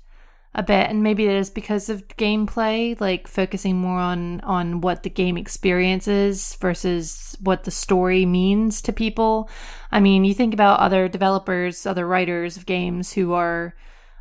[0.54, 5.04] a bit, and maybe it is because of gameplay, like focusing more on on what
[5.04, 9.48] the game experience is versus what the story means to people.
[9.92, 13.74] I mean, you think about other developers, other writers of games who are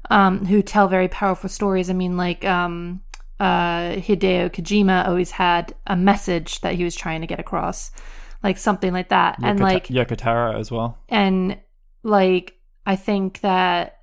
[0.09, 1.89] um, who tell very powerful stories.
[1.89, 3.01] I mean, like um,
[3.39, 7.91] uh, Hideo Kojima always had a message that he was trying to get across,
[8.43, 10.97] like something like that, and like Yoko Taro as well.
[11.09, 11.57] and
[12.03, 13.99] like I think that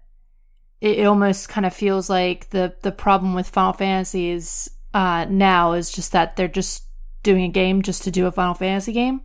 [0.80, 5.26] it, it almost kind of feels like the the problem with Final Fantasy is uh,
[5.28, 6.84] now is just that they're just
[7.22, 9.22] doing a game just to do a Final Fantasy game,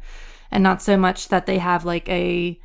[0.50, 2.60] and not so much that they have like a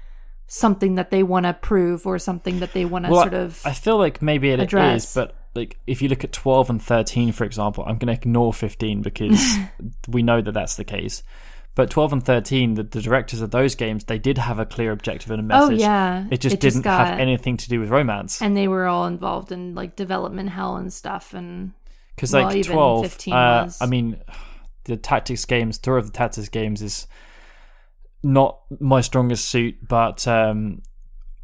[0.49, 3.61] something that they want to prove or something that they want to Well, sort of
[3.65, 5.15] I feel like maybe it is, address.
[5.15, 8.53] but like if you look at 12 and 13, for example, I'm going to ignore
[8.53, 9.57] 15 because
[10.09, 11.25] we know that that's the case.
[11.77, 14.91] But 12 and 13, the, the directors of those games, they did have a clear
[14.91, 15.63] objective and a message.
[15.63, 15.81] oh message.
[15.83, 18.41] yeah, It just didn't have anything to do with romance.
[18.43, 21.73] and they were all involved in like development hell and stuff and
[22.15, 23.79] Because well, like even 12, 15 uh, was.
[23.83, 24.21] I mean,
[24.85, 27.07] the tactics games, Tour of the Tactics games is
[28.23, 30.81] not my strongest suit, but um,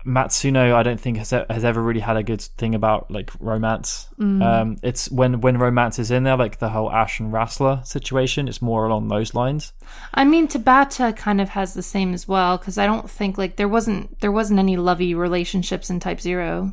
[0.04, 4.08] Matsuno, I don't think has has ever really had a good thing about like romance.
[4.18, 4.42] Mm.
[4.42, 8.48] Um, it's when when romance is in there, like the whole Ashe and Rasler situation.
[8.48, 9.72] It's more along those lines.
[10.14, 13.56] I mean, Tabata kind of has the same as well because I don't think like
[13.56, 16.72] there wasn't there wasn't any lovey relationships in Type Zero.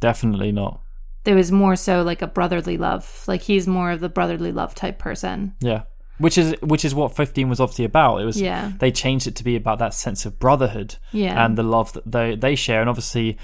[0.00, 0.80] Definitely not.
[1.24, 3.24] There was more so like a brotherly love.
[3.28, 5.54] Like he's more of the brotherly love type person.
[5.60, 5.82] Yeah,
[6.20, 8.18] which is which is what fifteen was obviously about.
[8.18, 10.96] It was Yeah, they changed it to be about that sense of brotherhood.
[11.12, 12.80] yeah, and the love that they they share.
[12.80, 13.38] And obviously,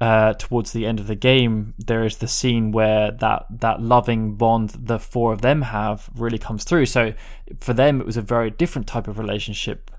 [0.00, 4.36] uh, towards the end of the game, there is the scene where that that loving
[4.36, 6.86] bond the four of them have really comes through.
[6.86, 7.14] So
[7.60, 9.90] for them, it was a very different type of relationship.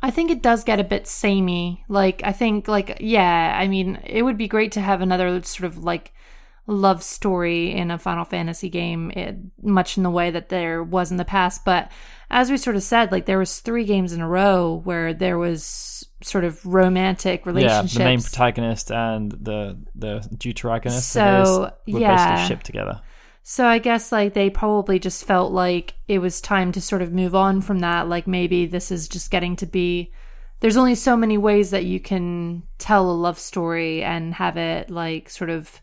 [0.00, 1.84] I think it does get a bit samey.
[1.88, 5.66] Like I think like yeah, I mean, it would be great to have another sort
[5.66, 6.12] of like
[6.68, 11.10] love story in a Final Fantasy game, it, much in the way that there was
[11.10, 11.64] in the past.
[11.64, 11.90] But
[12.30, 15.38] as we sort of said, like there was three games in a row where there
[15.38, 17.94] was sort of romantic Yeah, relationships.
[17.94, 22.14] the main protagonist and the the deuteragonist So, were yeah.
[22.36, 23.00] basically shipped together.
[23.42, 27.12] So I guess like they probably just felt like it was time to sort of
[27.14, 28.06] move on from that.
[28.08, 30.12] Like maybe this is just getting to be
[30.60, 34.90] there's only so many ways that you can tell a love story and have it
[34.90, 35.80] like sort of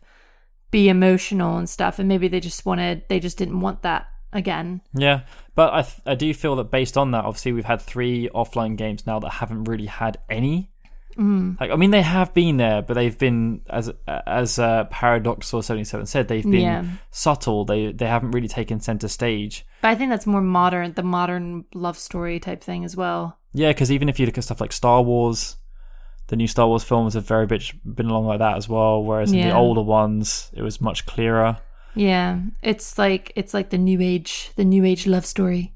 [0.76, 4.82] be emotional and stuff and maybe they just wanted they just didn't want that again.
[4.92, 5.20] Yeah,
[5.54, 8.76] but I th- I do feel that based on that, obviously we've had three offline
[8.76, 10.70] games now that haven't really had any.
[11.16, 11.58] Mm.
[11.58, 15.62] Like I mean, they have been there, but they've been as as uh, Paradox or
[15.62, 16.84] seventy seven said, they've been Yeah.
[17.10, 17.64] subtle.
[17.64, 19.64] They they haven't really taken center stage.
[19.80, 23.38] But I think that's more modern the modern love story type thing as well.
[23.54, 25.56] Yeah, because even if you look at stuff like Star Wars,
[26.28, 29.02] the new Star Wars films have very much been along like that as well.
[29.02, 31.58] Whereas in the older ones, it was much clearer.
[31.94, 35.72] Yeah, it's like it's like the new age the new age love story.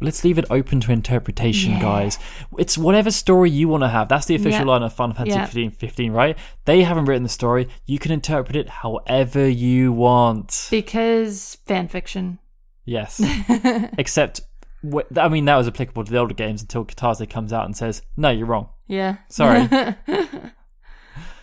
[0.00, 1.80] Let's leave it open to interpretation, Yeah.
[1.80, 2.18] guys.
[2.58, 4.08] It's whatever story you want to have.
[4.08, 4.72] That's the official Yeah.
[4.72, 5.44] line of Final Fantasy Yeah.
[5.44, 6.36] 15, 15, right?
[6.64, 7.68] They haven't written the story.
[7.86, 10.66] You can interpret it however you want.
[10.72, 12.40] Because fan fiction.
[12.84, 13.20] Yes.
[13.96, 14.40] Except,
[15.16, 18.02] I mean, that was applicable to the older games until Kitase comes out and says,
[18.16, 18.70] no, you're wrong.
[18.90, 19.16] Yeah.
[19.28, 19.68] Sorry.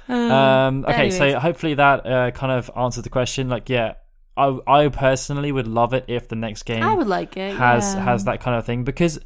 [0.09, 3.49] Um, okay, so hopefully that uh, kind of answers the question.
[3.49, 3.95] Like, yeah,
[4.37, 7.55] I I personally would love it if the next game I would like it.
[7.55, 8.03] has yeah.
[8.03, 9.19] has that kind of thing because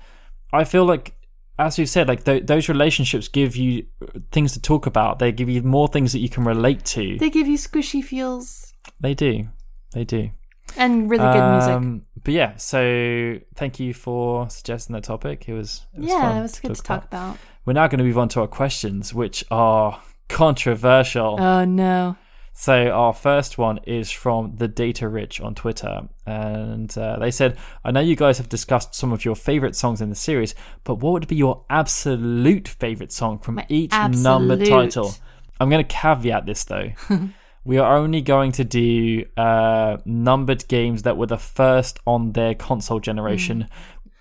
[0.52, 1.14] I feel like
[1.60, 3.86] as you said like th- those relationships give you
[4.32, 7.30] things to talk about they give you more things that you can relate to They
[7.30, 9.50] give you squishy feels they do
[9.94, 10.32] they do
[10.78, 11.74] and really good music.
[11.74, 16.22] Um, but yeah so thank you for suggesting that topic it was, it was Yeah,
[16.22, 17.38] fun it was good to talk about.
[17.66, 22.16] we're now going to move on to our questions which are controversial Oh no.
[22.54, 27.58] So our first one is from the Data Rich on Twitter, and uh, they said,
[27.84, 30.96] "I know you guys have discussed some of your favorite songs in the series, but
[30.96, 34.68] what would be your absolute favorite song from My each numbered absolute.
[34.70, 35.14] title?"
[35.62, 36.90] I'm going to caveat this though.
[37.64, 42.56] we are only going to do uh, numbered games that were the first on their
[42.56, 43.68] console generation.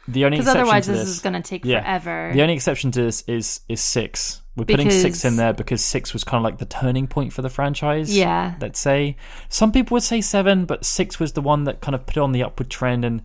[0.08, 1.80] The only Because exception otherwise, to this, this is going to take Yeah.
[1.82, 2.32] forever.
[2.34, 4.42] the only exception to this is is six.
[4.56, 7.40] We're putting six in there because six was kind of like the turning point for
[7.42, 8.14] the franchise.
[8.14, 8.56] Yeah.
[8.60, 9.16] Let's say
[9.48, 12.32] some people would say seven, but six was the one that kind of put on
[12.32, 13.04] the upward trend.
[13.04, 13.22] And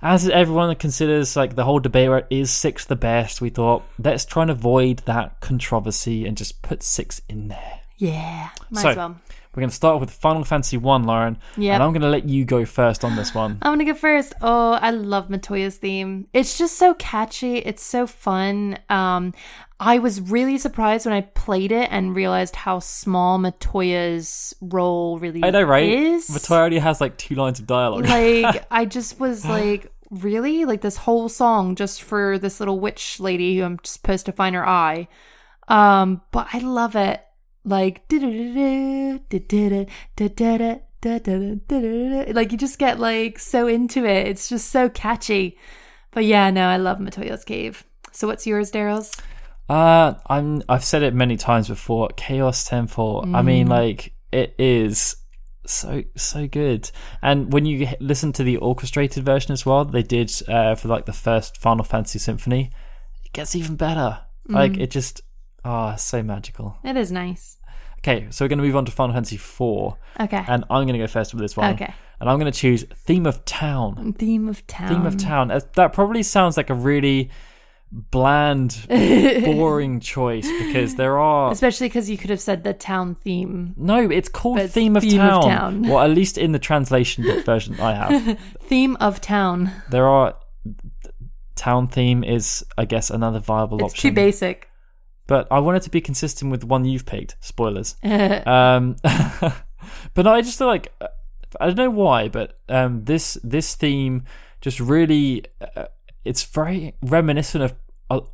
[0.00, 4.24] as everyone considers like the whole debate where is six the best, we thought let's
[4.24, 7.80] try and avoid that controversy and just put six in there.
[7.98, 8.50] yeah.
[8.70, 9.16] Might So- as well.
[9.54, 11.74] We're going to start with Final Fantasy One, Lauren, Yeah.
[11.74, 13.58] and I'm going to let you go first on this one.
[13.60, 14.32] I'm gonna go first.
[14.40, 16.26] Oh, I love Matoya's theme.
[16.32, 17.56] It's just so catchy.
[17.58, 18.78] It's so fun.
[18.88, 19.34] Um,
[19.78, 25.42] I was really surprised when I played it and realized how small Matoya's role really
[25.44, 25.88] I know, right?
[25.88, 26.28] is.
[26.28, 28.06] Matoya already has like two lines of dialogue.
[28.06, 30.64] like I just was like, really?
[30.64, 34.54] Like this whole song just for this little witch lady who I'm supposed to find
[34.54, 35.08] her eye.
[35.68, 37.22] Um, but I love it.
[37.64, 39.32] Like like
[42.52, 44.28] you just get like so into it.
[44.28, 45.58] It's just so catchy.
[46.10, 47.84] But yeah, no, I love Matoya's Cave.
[48.12, 49.16] So what's yours, Daryl's?
[49.68, 50.62] Uh, I'm.
[50.68, 52.08] I've said it many times before.
[52.16, 53.24] Chaos Temple.
[53.32, 55.16] I mean, like it is
[55.64, 56.90] so so good.
[57.22, 61.06] And when you listen to the orchestrated version as well, they did uh, for like
[61.06, 62.70] the first Final Fantasy Symphony,
[63.24, 64.20] it gets even better.
[64.48, 65.22] Like it just
[65.64, 66.78] ah, so magical.
[66.84, 67.58] It is nice.
[67.98, 70.44] Okay, so we're gonna move on to Final Fantasy Four, Okay.
[70.48, 71.74] and I'm gonna go first with this one.
[71.74, 71.92] Okay.
[72.20, 74.12] and I'm gonna choose Theme of Town.
[74.14, 74.88] Theme of town.
[74.88, 75.50] Theme of Town.
[75.50, 77.30] Uh, That probably sounds like a really
[77.92, 83.74] bland, boring choice because there are Especially because you could have said the town theme.
[83.76, 85.32] No, it's called it's Theme, of, Theme town.
[85.38, 85.82] of Town.
[85.82, 89.70] Well, at least in the translation version I have, Theme of town.
[89.90, 90.34] there are
[91.54, 94.10] town theme is, I guess, another viable It's option.
[94.10, 94.68] too basic.
[95.32, 97.36] But I wanted to be consistent with the one you've picked.
[97.40, 97.96] Spoilers.
[98.02, 101.08] um, but no, I just feel like uh,
[101.58, 104.24] I don't know why, but um, this this theme
[104.60, 105.86] just really uh,
[106.22, 107.74] it's very reminiscent of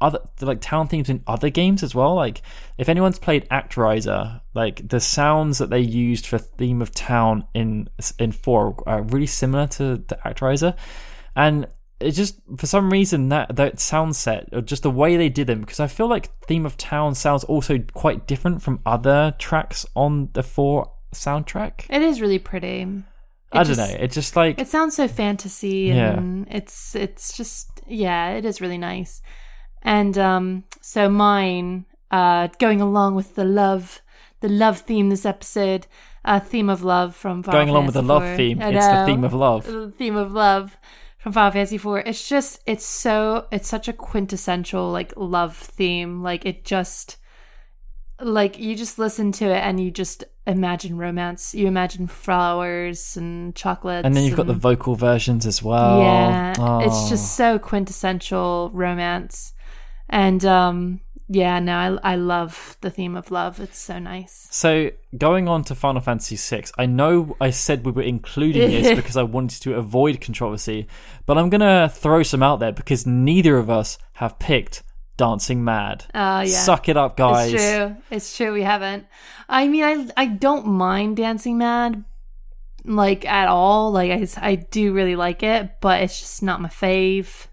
[0.01, 2.17] other like town themes in other games as well.
[2.17, 2.43] Like
[2.79, 7.89] if anyone's played ActRaiser, like the sounds that they used for theme of town in
[8.19, 10.77] in four are really similar to the ActRaiser,
[11.37, 11.69] and
[12.01, 15.47] it just for some reason that that sound set or just the way they did
[15.49, 19.85] them because I feel like theme of town sounds also quite different from other tracks
[19.97, 21.87] on the four soundtrack.
[21.91, 22.83] It is really pretty.
[22.83, 23.03] It
[23.53, 23.97] I don't know.
[23.99, 26.19] It's just like It sounds so fantasy Yeah.
[26.19, 29.21] and it's it's just yeah, it is really nice.
[29.83, 34.01] And um so mine uh going along with the love
[34.41, 35.87] the love theme this episode,
[36.25, 38.61] uh theme of love from Final going along with the love theme.
[38.63, 39.67] It's the theme of love.
[39.67, 40.77] the theme of love
[41.19, 42.07] from Final Fantasy IV.
[42.07, 46.23] It's just it's so it's such a quintessential like love theme.
[46.23, 47.17] Like it just
[48.21, 51.55] like you just listen to it and you just imagine romance.
[51.55, 54.05] You imagine flowers and chocolates.
[54.07, 56.01] And then you've got the vocal versions as well.
[56.01, 56.81] yeah, Oh.
[56.81, 59.53] it's just so quintessential romance.
[60.09, 63.61] And um yeah, no, I I love the theme of love.
[63.61, 64.49] It's so nice.
[64.51, 68.97] So going on to Final Fantasy VI, I know I said we were including this
[68.97, 70.89] because I wanted to avoid controversy,
[71.27, 74.83] but I'm gonna throw some out there because neither of us have picked
[75.19, 76.07] Dancing Mad.
[76.15, 76.47] Oh yeah.
[76.47, 77.53] Suck it up, guys.
[77.53, 77.97] It's true.
[78.11, 78.53] It's true.
[78.55, 79.07] We haven't.
[79.51, 82.05] I mean, I I don't mind Dancing Mad,
[82.85, 83.93] like at all.
[83.93, 87.49] Like I I do really like it, but it's just not my fave.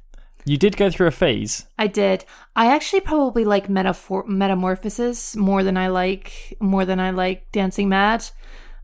[0.45, 1.65] You did go through a phase.
[1.77, 2.23] I did.
[2.55, 7.89] I actually probably like Metafor- Metamorphosis more than I like more than I like Dancing
[7.89, 8.29] Mad.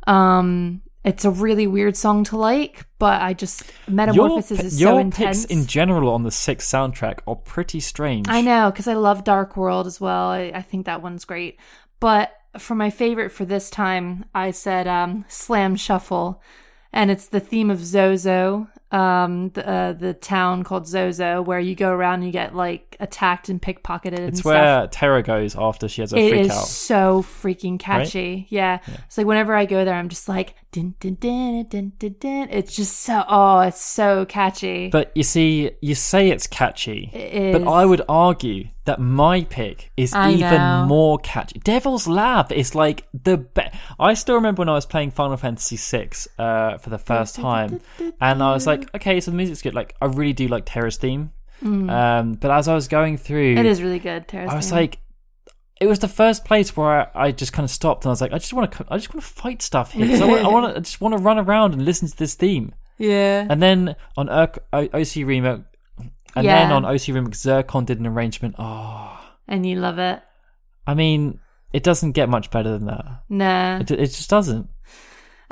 [0.08, 5.04] Um, it's a really weird song to like, but I just Metamorphosis your, is your
[5.04, 8.28] so picks in general on the sixth soundtrack are pretty strange.
[8.28, 10.30] I know because I love Dark World as well.
[10.30, 11.60] I, I think that one's great.
[12.00, 16.42] But for my favorite for this time, I said um, Slam Shuffle,
[16.92, 21.76] and it's the theme of Zozo um the uh, the town called Zozo where you
[21.76, 24.52] go around and you get like attacked and pickpocketed and It's stuff.
[24.52, 26.66] where Terra goes after she has a It freak is out.
[26.68, 28.48] so freaking catchy.
[28.50, 28.80] Yeah.
[29.08, 32.48] It's like whenever I go there, I'm just like, din, din, din, din, din, din.
[32.52, 34.90] it's just so, oh, it's so catchy.
[34.90, 37.68] But you see, you say it's catchy, It but.
[37.72, 40.86] I would argue that my pick is I even know.
[40.88, 41.60] more catchy.
[41.60, 43.76] Devil's Lab is like the best.
[44.00, 47.80] I still remember when I was playing Final Fantasy VI uh, for the first time,
[48.20, 49.74] and I was like, okay, so the music's good.
[49.76, 51.32] Like, I really do like Terra's theme.
[51.64, 53.60] Um, but as I was going through, Mm.
[53.60, 54.28] it is really good.
[54.28, 54.78] Terra's I was theme.
[54.80, 54.98] like,
[55.80, 58.22] it was the first place where I, I just kind of stopped and I was
[58.22, 60.06] like, I just want to, I just want to fight stuff here.
[60.24, 62.34] I want, I want to, I just want to run around and listen to this
[62.36, 62.74] theme.
[62.98, 63.48] yeah.
[63.50, 65.66] And then on OC ReMix,
[66.36, 66.64] and Yeah.
[66.64, 68.56] then on OC ReMix, Zircon did an arrangement.
[68.58, 70.22] Oh, And you love it.
[70.88, 71.40] I mean,
[71.74, 73.06] it doesn't get much better than that.
[73.30, 73.78] Nah.
[73.80, 74.70] It, it just doesn't.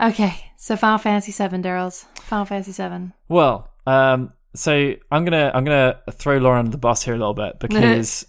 [0.01, 0.51] Okay.
[0.57, 2.05] So Final Fantasy VII, Daryl's.
[2.21, 3.11] Final Fantasy VII.
[3.27, 7.33] Well, um, so I'm gonna I'm gonna throw Lauren under the bus here a little
[7.33, 8.25] bit because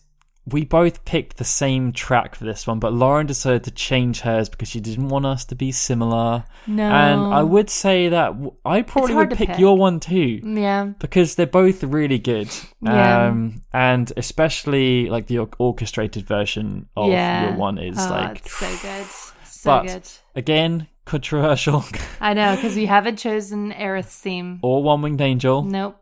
[0.53, 4.49] we both picked the same track for this one, but Lauren decided to change hers
[4.49, 6.45] because she didn't want us to be similar.
[6.67, 6.85] No.
[6.85, 8.33] And I would say that
[8.65, 9.59] I probably would pick, pick.
[9.59, 10.41] your one too.
[10.43, 10.93] Yeah.
[10.99, 12.49] because they're both really good.
[12.83, 13.27] Yeah.
[13.29, 17.51] Um, and especially like the orchestrated version of Yeah.
[17.51, 19.07] your one is oh, like so good.
[19.45, 20.09] So But- good.
[20.35, 21.85] again controversial.
[22.21, 24.61] I know, because we haven't chosen Aerith's theme.
[24.63, 25.63] or One Winged Angel.
[25.65, 25.97] Nope.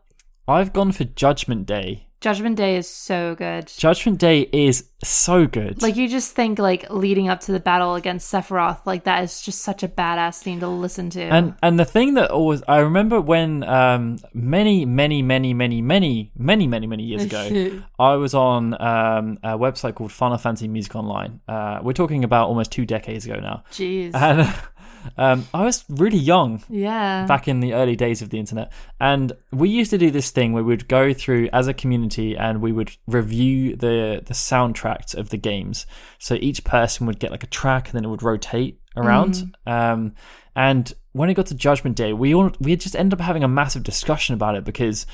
[0.47, 2.07] I've gone for Judgment Day.
[2.21, 3.67] Judgment Day is so good.
[3.67, 5.81] Judgment Day is so good.
[5.81, 9.41] Like you just think like leading up to the battle against Sephiroth, like that is
[9.41, 11.21] just such a badass theme to listen to.
[11.21, 16.31] and and the thing that always I remember when um many many many many many
[16.35, 20.95] many many many years ago I was on um a website called Final Fantasy Music
[20.97, 21.39] Online.
[21.47, 24.11] Uh, we're talking about almost two decades ago now, Jeez.
[24.13, 24.41] and
[25.17, 27.25] um I was really young yeah.
[27.25, 28.71] back in the early days of the internet.
[28.99, 32.61] And we used to do this thing where we'd go through as a community and
[32.61, 35.85] we would review the the soundtracks of the games.
[36.17, 39.53] So each person would get like a track and then it would rotate around.
[39.65, 40.15] Um,
[40.55, 43.47] and when it got to Judgment Day, we all we just ended up having a
[43.47, 45.05] massive discussion about it because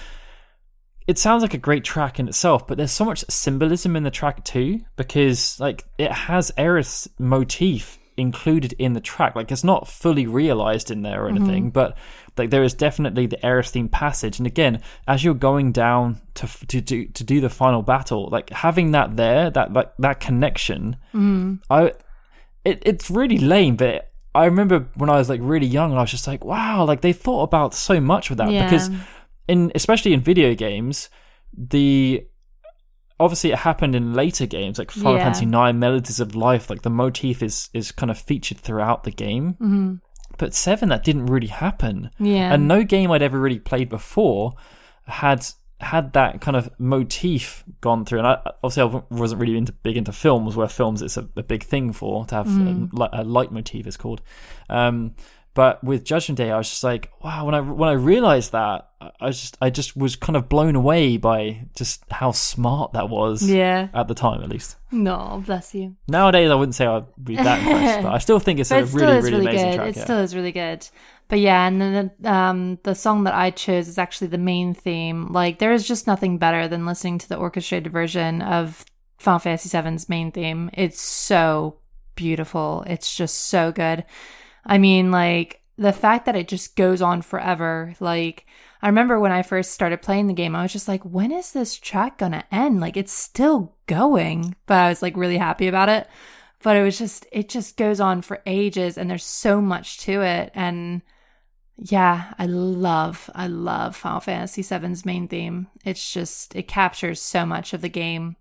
[1.08, 4.12] it sounds like a great track in itself, but there's so much symbolism in the
[4.12, 9.36] track too, because like it has Aerith's motif included in the track.
[9.36, 11.44] Like it's not fully realized in there or mm-hmm.
[11.44, 11.98] anything, but
[12.38, 14.38] like there is definitely the Aerith theme passage.
[14.40, 18.50] And again, as you're going down to to do to do the final battle, like
[18.50, 21.56] having that there, that like that connection, mm-hmm.
[21.70, 21.94] I
[22.64, 26.12] it, it's really lame, but I remember when I was like really young, I was
[26.12, 28.66] just like, wow, like they thought about so much with that Yeah.
[28.66, 28.90] because
[29.48, 31.10] in especially in video games,
[31.58, 32.26] the
[33.20, 35.24] obviously it happened in later games like Final Yeah.
[35.24, 39.12] Fantasy Nine, Melodies of Life, like the motif is is kind of featured throughout the
[39.12, 39.54] game.
[39.54, 39.94] Mm-hmm.
[40.38, 42.54] But seven, that didn't really happen, yeah.
[42.54, 44.54] and no game I'd ever really played before
[45.08, 45.46] had
[45.82, 48.20] had that kind of motif gone through.
[48.20, 51.44] And I obviously I wasn't really into big into films, where films it's a, a
[51.44, 52.92] big thing for to have Mm.
[52.94, 54.22] a, li- a leitmotif is called.
[54.70, 55.16] Um,
[55.56, 57.46] but with Judgment Day, I was just like, wow.
[57.46, 61.16] When I when I realized that, I just I just was kind of blown away
[61.16, 63.42] by just how smart that was.
[63.50, 63.88] yeah.
[63.94, 64.76] At the time, at least.
[64.92, 65.96] No, bless you.
[66.10, 68.94] Nowadays, I wouldn't say I'd be that impressed, but I still think it's a it
[68.94, 69.76] really, really, really amazing good.
[69.76, 69.88] track.
[69.88, 70.04] it yeah.
[70.04, 70.88] still is really good.
[71.30, 74.74] But yeah, and then the, um, the song that I chose is actually the main
[74.74, 75.32] theme.
[75.32, 78.86] Like, there is just nothing better than listening to the orchestrated version of
[79.18, 80.70] Final Fantasy VII's main theme.
[80.74, 81.78] It's so
[82.16, 82.84] beautiful.
[82.86, 84.04] It's just so good.
[84.66, 87.96] I mean, like, the fact that it just goes on forever.
[88.00, 88.46] Like,
[88.82, 91.52] I remember when I first started playing the game, I was just like, when is
[91.52, 92.80] this track gonna end?
[92.80, 94.56] Like, it's still going.
[94.66, 96.08] But I was like really happy about it
[96.64, 100.22] but it was just it just goes on for ages and there's so much to
[100.22, 101.04] it and
[101.78, 107.46] yeah i love i love final fantasy VII's main theme it's just it captures so
[107.46, 108.36] much of the game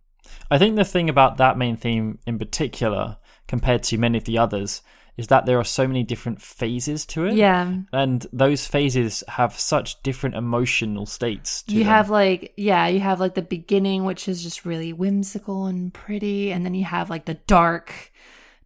[0.51, 4.39] I think the thing about that main theme in particular, compared to many of the
[4.39, 4.83] others,
[5.17, 7.35] is that there are so many different phases to it.
[7.35, 11.63] yeah And those phases have such different emotional states.
[11.65, 11.89] To you them.
[11.89, 16.51] have like yeah you have like the beginning which is just really whimsical and pretty
[16.53, 18.13] and then you have like the dark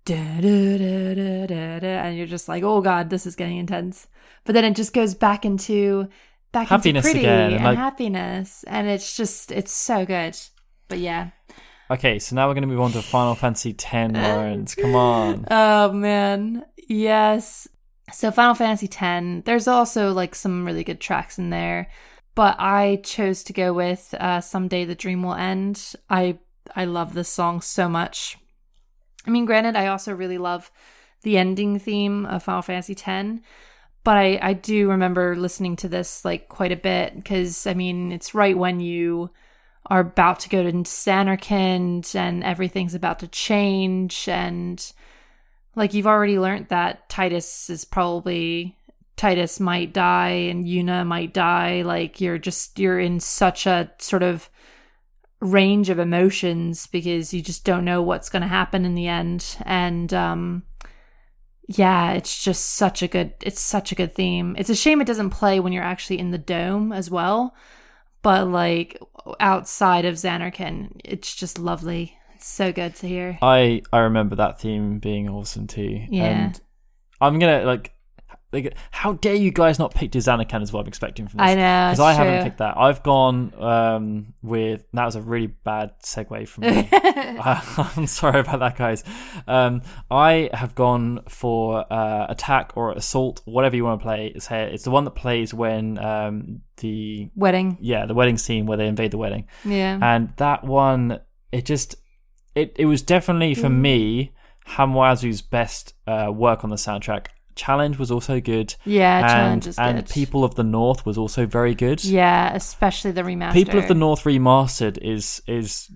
[0.05, 3.59] da, da, da, da, da, da, and you're just like oh god this is getting
[3.59, 4.07] intense
[4.45, 6.09] but then it just goes back into
[6.51, 10.35] back Happiness into pretty again, and, and like- happiness and it's just it's so good
[10.89, 11.29] but yeah
[11.91, 14.75] Okay, so now we're going to move on to Final Fantasy X, Lawrence.
[14.75, 15.47] Come on.
[15.51, 17.69] oh man yes
[18.11, 19.45] so final fantasy X.
[19.45, 21.89] there's also like some really good tracks in there
[22.35, 26.39] but i chose to go with uh someday the dream will end i
[26.75, 28.39] i love this song so much
[29.27, 30.71] i mean granted i also really love
[31.23, 33.41] the ending theme of final fantasy X.
[34.05, 38.13] but I, I do remember listening to this like quite a bit because I mean
[38.13, 39.31] it's right when you
[39.91, 44.29] are about to go to Zanarkand and everything's about to change.
[44.29, 44.93] And
[45.75, 48.77] like you've already learned that Tidus is probably
[49.17, 51.83] Tidus might die and Yuna might die.
[51.83, 54.51] Like you're just you're in such a sort of
[55.41, 59.57] range of emotions because you just don't know what's going to happen in the end.
[59.65, 60.63] And um
[61.71, 64.55] yeah it's just such a good it's such a good theme.
[64.59, 67.55] It's a shame it doesn't play when you're actually in the dome as well
[68.23, 69.01] but like
[69.41, 74.61] outside of Zanarkand it's just lovely it's so good to hear I I remember that
[74.61, 76.05] theme being awesome too.
[76.09, 76.25] Yeah.
[76.25, 76.61] And
[77.21, 77.93] I'm gonna like
[78.53, 81.47] like how dare you guys not pick Zanarkand as what I'm expecting from this?
[81.49, 82.77] I know, because I haven't picked that.
[82.77, 86.89] I've gone um with that was a really bad segue from me.
[87.99, 89.05] I'm sorry about that, guys.
[89.47, 94.33] Um, I have gone for uh, attack or assault, whatever you want to play.
[94.35, 98.79] It's it's the one that plays when um the wedding yeah the wedding scene where
[98.79, 101.19] they invade the wedding yeah and that one
[101.51, 101.97] it just
[102.55, 104.33] it, it was definitely for me
[104.77, 107.29] Hamauzu's best uh, work on the soundtrack
[107.65, 108.75] challenge was also good.
[108.85, 110.09] Yeah and, challenge is and good.
[110.21, 112.03] People of the north was also very good.
[112.05, 115.91] Yeah especially the remaster people of the north remastered is is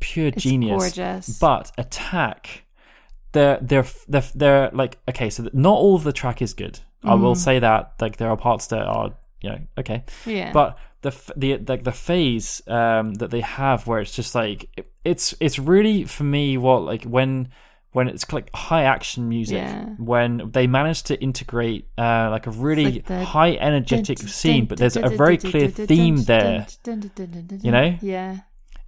[0.00, 0.78] pure It's genius.
[0.78, 1.38] gorgeous.
[1.38, 2.64] But attack
[3.32, 6.80] they're they're they're, they're like okay so not all of the track is good.
[7.04, 7.44] I will Mm.
[7.48, 10.04] say that like there are parts that are you know okay.
[10.26, 10.52] Yeah.
[10.52, 14.90] But the the like the phase um that they have where it's just like it-
[15.04, 17.48] it's it's really for me what like when
[17.92, 19.84] when it's like high action music Yeah.
[19.98, 24.96] when they manage to integrate uh like a really like high energetic scene but there's
[24.96, 26.66] a very clear theme there
[27.64, 27.96] you know?
[28.02, 28.36] yeah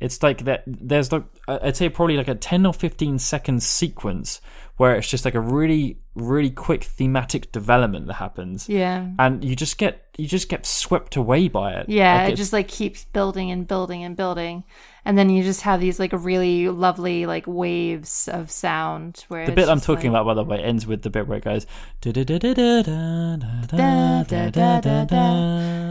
[0.00, 3.62] it's like that there's like uh, i'd say probably like a 10 or 15 second
[3.62, 4.40] sequence
[4.76, 9.54] where it's just like a really really quick thematic development that happens yeah and you
[9.54, 13.04] just get you just get swept away by it Yeah, Like, it just like keeps
[13.04, 14.64] building and building and building.
[15.06, 19.52] And then you just have these like really lovely like waves of sound where The
[19.52, 21.64] bit I'm talking like- about, by the way, ends with the bit where it goes.
[22.02, 22.52] Da, da, da, da,
[22.82, 23.78] da.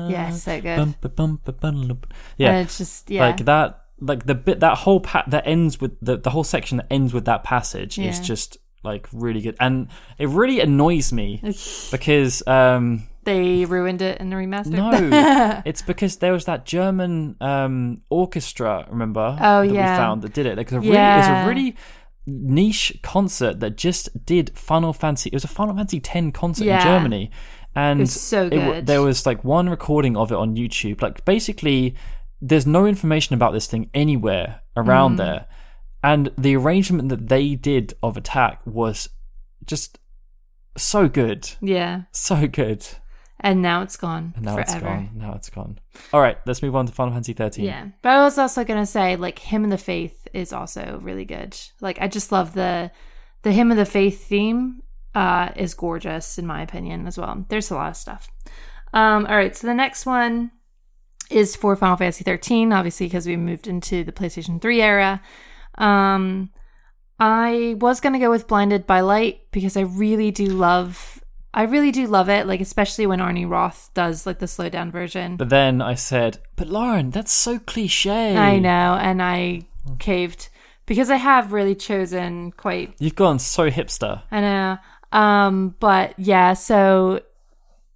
[0.10, 0.62] Yeah, so good.
[0.62, 1.64] good.
[1.64, 2.06] And
[2.38, 3.26] Yeah, it's just yeah.
[3.28, 3.86] like that.
[4.00, 7.14] Like the bit that whole pa- that ends with the the whole section that ends
[7.14, 8.24] with that passage is Yeah.
[8.24, 11.40] just like really good, and it really annoys me
[11.92, 14.72] because um they ruined it in the remaster.
[14.72, 18.86] no, it's because there was that German um orchestra.
[18.90, 19.38] Remember?
[19.40, 19.94] Oh, that yeah.
[19.94, 20.58] we found that did it.
[20.58, 21.16] Like a really, Yeah.
[21.16, 21.76] it was a really
[22.26, 25.30] niche concert that just did Final Fantasy.
[25.30, 26.78] It was a Final Fantasy ten concert Yeah.
[26.80, 27.32] in Germany,
[27.76, 28.86] and It was so it good.
[28.88, 31.02] there was like one recording of it on YouTube.
[31.02, 31.96] Like basically,
[32.42, 35.18] there's no information about this thing anywhere around Mm.
[35.18, 35.46] there,
[36.04, 39.10] and the arrangement that they did of Attack was
[39.66, 40.00] just
[40.78, 42.04] so good, yeah.
[42.12, 42.86] so good.
[43.42, 44.72] And now it's gone And now forever.
[44.76, 45.10] it's gone.
[45.16, 45.80] Now it's gone.
[46.12, 47.64] All right, let's move on to Final Fantasy 13.
[47.64, 47.88] Yeah.
[48.02, 51.58] But I was also gonna say, like, Hymn of the Faith is also really good.
[51.80, 52.92] Like I just love the
[53.44, 54.82] the Hymn of the Faith theme
[55.16, 57.46] uh is gorgeous in my opinion as well.
[57.50, 58.28] There's a lot of stuff.
[58.94, 60.52] Um, all right, so the next one
[61.30, 65.22] is for Final Fantasy 13, obviously because we moved into the PlayStation 3 era.
[65.80, 66.52] Um
[67.20, 71.20] I was gonna go with Blinded by Light because I really do love
[71.54, 74.92] I really do love it, like especially when Arnie Roth does like the slow down
[74.92, 75.36] version.
[75.36, 78.36] But then I said, but Lauren, that's so cliche.
[78.38, 79.64] I know, and I
[79.98, 80.50] caved
[80.86, 82.94] because I have really chosen quite.
[83.00, 84.22] You've gone so hipster.
[84.32, 84.78] I know,
[85.12, 87.22] um, but yeah, so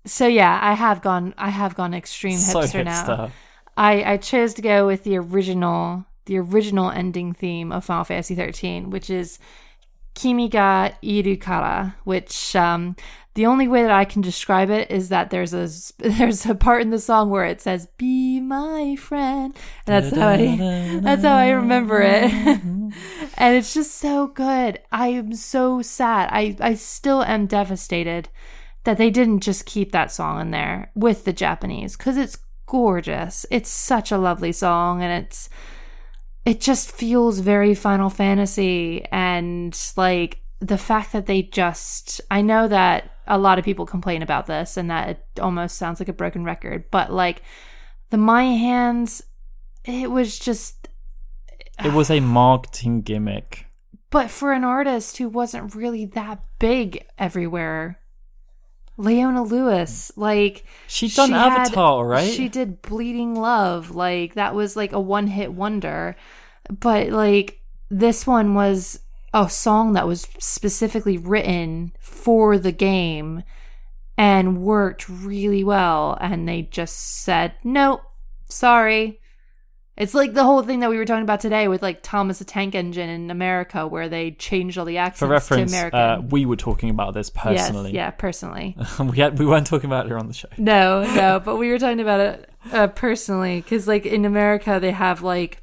[0.05, 1.35] so yeah, I have gone.
[1.37, 3.31] I have gone extreme So hipster, now.
[3.77, 8.35] I I chose to go with the original, the original ending theme of Final Fantasy
[8.35, 9.39] 13, which is
[10.15, 12.95] Kimi ga Irukara, which um
[13.35, 15.67] the only way that I can describe it is that there's a
[15.97, 19.55] there's a part in the song where it says "Be my friend."
[19.87, 22.93] And that's how I that's how I remember it, and
[23.55, 24.79] it's just so good.
[24.91, 26.29] I am so sad.
[26.31, 28.29] I I still am devastated
[28.83, 33.45] that they didn't just keep that song in there with the Japanese because it's gorgeous.
[33.49, 35.49] It's such a lovely song, and it's
[36.45, 42.67] it just feels very Final Fantasy and like the fact that they just I know
[42.67, 46.13] that a lot of people complain about this and that it almost sounds like a
[46.13, 47.41] broken record, but like
[48.09, 49.21] the My Hands
[49.85, 50.87] it was just
[51.83, 53.65] It was a marketing gimmick.
[54.09, 57.99] but for an artist who wasn't really that big everywhere.
[58.97, 62.31] Leona Lewis, like She'd done she had- Avatar, right?
[62.31, 63.91] She did Bleeding Love.
[63.91, 66.15] Like that was like a one hit wonder.
[66.69, 68.99] But like this one was
[69.33, 73.43] a song that was specifically written for the game
[74.17, 76.17] and worked really well.
[76.21, 78.01] And they just said, nope,
[78.47, 79.19] sorry.
[79.95, 82.45] It's like the whole thing that we were talking about today with like Thomas the
[82.45, 85.99] Tank Engine in America, where they changed all the accents For reference, to American.
[85.99, 87.91] uh, we were talking about this personally.
[87.91, 88.75] Yes, yeah, personally.
[88.99, 90.47] we had we weren't talking about it on the show.
[90.57, 94.91] No, no, but we were talking about it uh, personally because, like, in America, they
[94.91, 95.62] have like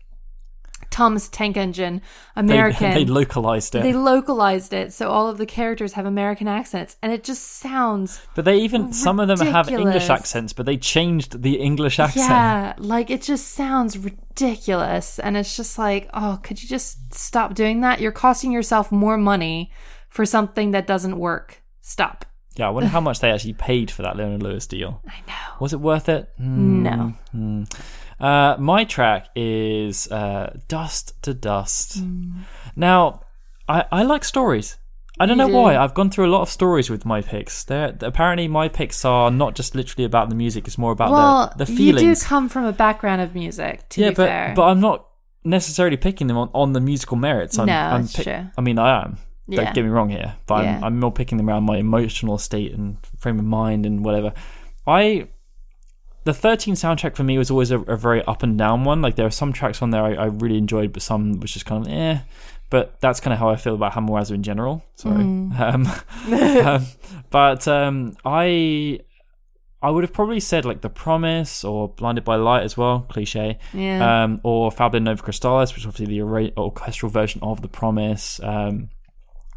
[0.91, 2.03] Thomas Tank Engine
[2.37, 2.93] American.
[2.95, 7.13] they localized it, They localized it, so all of the characters have American accents, and
[7.13, 11.43] it just sounds but they even some of them have English accents, but they changed
[11.43, 12.29] the English accent.
[12.29, 17.55] yeah, like it just sounds ridiculous, and it's just like, oh, could you just stop
[17.55, 18.01] doing that?
[18.01, 19.71] You're costing yourself more money
[20.09, 21.63] for something that doesn't work.
[21.83, 22.25] Stop.
[22.57, 25.03] Yeah, I wonder how much they actually paid for that Leona Lewis deal.
[25.07, 25.57] I know.
[25.61, 26.29] Was it worth it?
[26.37, 26.83] Hmm.
[26.83, 27.15] No.
[28.21, 31.99] Uh, my track is uh, Dust to Dust.
[31.99, 32.41] Hmm.
[32.77, 33.23] Now,
[33.69, 34.77] I, I like stories.
[35.19, 35.55] I don't You know do.
[35.55, 35.77] why.
[35.77, 37.65] I've gone through a lot of stories with my picks.
[37.65, 41.53] They're, apparently, my picks are not just literally about the music; it's more about Well,
[41.57, 42.23] the, the you do feelings.
[42.23, 43.87] come from a background of music.
[43.91, 44.53] To yeah, be but fair.
[44.57, 45.07] but I'm not
[45.45, 47.59] necessarily picking them on, on the musical merits.
[47.59, 48.47] I'm, No, I'm that's true.
[48.57, 49.19] I mean, I am.
[49.47, 49.65] Yeah.
[49.65, 50.77] Don't get me wrong here, but Yeah.
[50.77, 54.33] I'm, I'm more picking them around my emotional state and frame of mind and whatever.
[54.87, 55.29] I
[56.25, 59.01] the 13 soundtrack for me was always a, a very up and down one.
[59.03, 61.67] Like there are some tracks on there I, I really enjoyed, but some was just
[61.67, 62.19] kind of eh.
[62.69, 64.85] But that's kind of how I feel about Hamauzu in general.
[64.95, 65.59] Sorry, Mm.
[65.59, 66.87] um, um,
[67.31, 69.01] but um, I
[69.83, 73.59] I would have probably said like The Promise or Blinded by Light as well, cliche
[73.73, 74.25] yeah.
[74.25, 78.41] um, or Fabula Nova Crystallis, which is obviously the orchestral version of The Promise.
[78.43, 78.91] Um,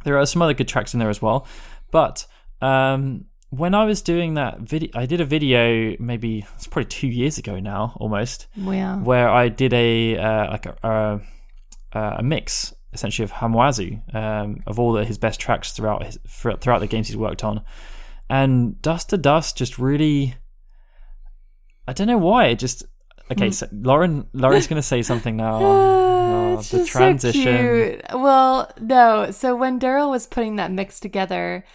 [0.05, 1.45] there are some other good tracks in there as well.
[1.91, 2.25] But
[2.61, 3.25] um,
[3.57, 7.37] when I was doing that video, I did a video maybe it's probably two years
[7.37, 11.21] ago now, almost, well, where I did a uh, like a,
[11.93, 16.17] a, a mix essentially of Hamauzu um, of all the, his best tracks throughout his
[16.27, 17.63] throughout the games he's worked on,
[18.29, 20.35] and Dust to Dust just really.
[21.87, 22.83] I don't know why it just.
[23.31, 26.09] Okay, so Lauren, Lauren's going to say something now.
[26.33, 27.41] Oh, the so transition.
[27.41, 28.01] cute.
[28.13, 29.31] Well, no.
[29.31, 31.65] So when Daryl was putting that mix together,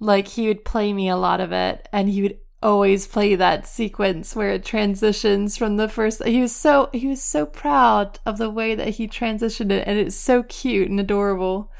[0.00, 3.66] like he would play me a lot of it, and he would always play that
[3.66, 6.24] sequence where it transitions from the first.
[6.24, 9.98] He was so he was so proud of the way that he transitioned it, and
[9.98, 11.72] it's so cute and adorable.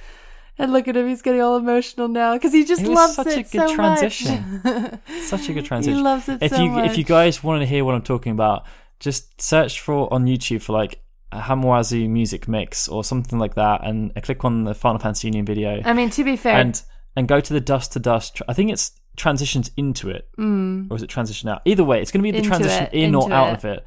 [0.61, 3.29] And look at him; he's getting all emotional now because he just It loves such
[3.29, 5.01] it a good so transition.
[5.23, 6.91] Such a good transition he loves it if so you much.
[6.91, 8.66] if you guys wanted to hear what I'm talking about,
[8.99, 11.01] just search for on YouTube for like
[11.31, 15.29] a Hamauzu music mix or something like that, and uh, click on the Final Fantasy
[15.29, 16.83] Union video, I mean, to be fair, and
[17.17, 18.41] and go to the Dust to Dust.
[18.49, 21.63] I think it's transitions into it, or is it transition out?
[21.65, 22.45] Either way, it's going to be the Mm.
[22.45, 23.55] Into transition it, in or out it.
[23.55, 23.87] of it.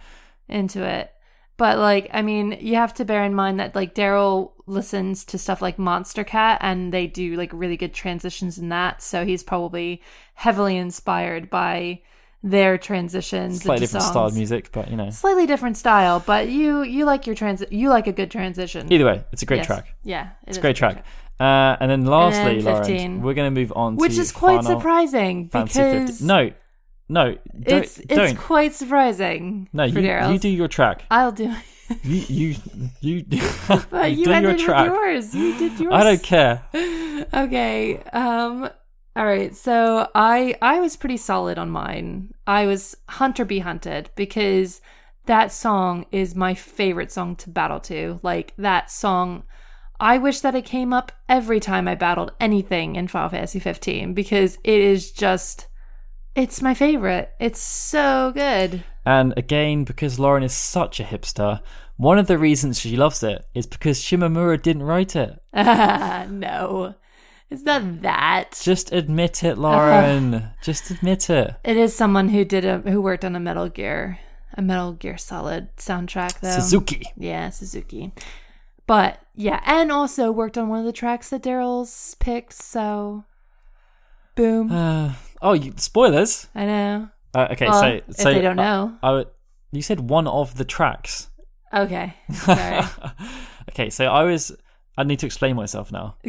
[0.49, 1.11] into it.
[1.57, 5.37] But like, I mean, you have to bear in mind that like Daryl listens to
[5.37, 9.01] stuff like Monstercat and they do like really good transitions in that.
[9.03, 10.01] So he's probably
[10.33, 12.01] heavily inspired by
[12.43, 13.61] their transitions.
[13.61, 15.11] Slightly different style of music, but you know.
[15.11, 18.91] Slightly different style, but you you like your transi- you like a good transition.
[18.91, 19.67] Either way, it's a great Yes.
[19.67, 19.95] track.
[20.03, 21.05] Yeah, It's a great track.
[21.41, 25.45] Uh, and then lastly, then Lauren, we're going to move on Which is quite surprising
[25.45, 26.27] because 15.
[26.27, 26.51] No,
[27.09, 27.83] no, don't.
[27.83, 28.37] it's it's don't.
[28.37, 29.67] quite surprising.
[29.73, 31.03] no, you, you do your track.
[31.09, 31.51] I'll do.
[32.03, 32.55] You you
[33.01, 33.25] you,
[33.89, 34.85] But you, do ended your with track.
[34.85, 35.33] yours.
[35.33, 35.93] You did yours.
[35.93, 36.63] I don't care.
[37.33, 37.97] okay.
[38.13, 38.69] Um
[39.15, 39.55] all right.
[39.55, 42.33] So I I was pretty solid on mine.
[42.45, 44.79] I was Hunt or be hunted because
[45.25, 48.19] that song is my favorite song to battle to.
[48.21, 49.43] Like that song
[50.01, 54.15] I wish that it came up every time I battled anything in Final Fantasy 15
[54.15, 55.67] because it is just
[56.33, 57.31] it's my favorite.
[57.39, 58.83] It's so good.
[59.05, 61.61] And again, because Lauren is such a hipster,
[61.97, 65.39] one of the reasons she loves it is because Shimomura didn't write it.
[65.53, 66.95] no.
[67.51, 68.59] It's not that.
[68.59, 70.49] Just admit it, Lauren.
[70.63, 71.53] Just admit it.
[71.63, 74.17] It is someone who did a who worked on a Metal Gear,
[74.55, 76.55] a Metal Gear Solid soundtrack though.
[76.55, 77.03] Suzuki.
[77.17, 78.13] Yeah, Suzuki.
[78.87, 82.53] But yeah, and also worked on one of the tracks that Daryl's picked.
[82.53, 83.23] So,
[84.35, 84.71] boom.
[84.71, 86.47] Uh, oh, you, spoilers.
[86.55, 87.09] I know.
[87.33, 88.97] Uh, okay, Well, so if so they don't know.
[89.01, 89.27] I would-
[89.73, 91.29] you said one of the tracks.
[91.73, 92.13] Okay.
[92.33, 92.81] Sorry.
[93.69, 94.51] okay, so I was.
[94.97, 96.15] I need to explain myself now.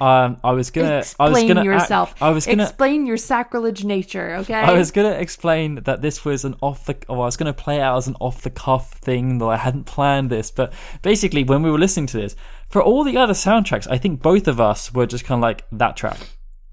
[0.00, 1.02] Um, I was gonna.
[1.18, 2.14] I was Explain gonna act- yourself.
[2.22, 2.64] I was gonna.
[2.64, 4.36] explain your sacrilege nature.
[4.40, 4.54] Okay.
[4.54, 6.96] I was gonna explain that this was an off the.
[7.08, 9.56] Or I was gonna play it out as an off the cuff thing that I
[9.56, 10.50] hadn't planned this.
[10.50, 12.36] But basically, when we were listening to this,
[12.68, 15.64] for all the other soundtracks, I think both of us were just kind of like
[15.72, 16.18] that track.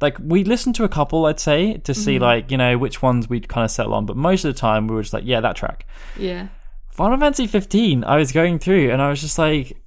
[0.02, 2.24] Like we listened to a couple, I'd say, to see Mm-hmm.
[2.24, 4.06] like you know which ones we'd kind of settle on.
[4.06, 5.86] But most of the time, we were just like, yeah, that track.
[6.18, 6.48] yeah.
[6.92, 9.81] Final Fantasy 15, I was going through and I was just like,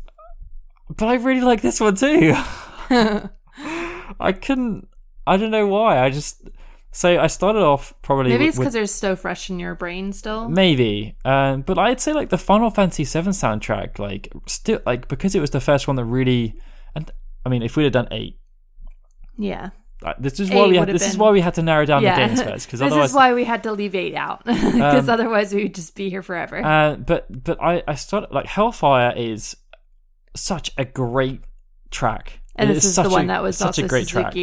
[0.91, 2.35] but I really like this one too.
[4.21, 4.89] I couldn't,
[5.27, 5.99] I don't know why.
[6.05, 6.49] I just,
[6.93, 10.49] So I started off probably Maybe it's because they're so fresh in your brain still.
[10.49, 15.35] maybe, um, but I'd say like the Final Fantasy VII soundtrack, like still like because
[15.35, 16.55] it was the first one that really,
[16.95, 17.11] and
[17.45, 18.39] I mean, if we'd have done eight,
[19.37, 19.71] Yeah.
[20.21, 22.15] this is Eight why we had this is why we had to narrow down yeah.
[22.15, 25.09] the games first because this otherwise is why we had to leave eight out because
[25.09, 26.63] Um, otherwise we would just be here forever.
[26.65, 29.57] Uh, but but I I started like Hellfire is
[30.35, 31.43] such a great
[31.91, 34.35] track, and It this is such the one a- that was such a great track.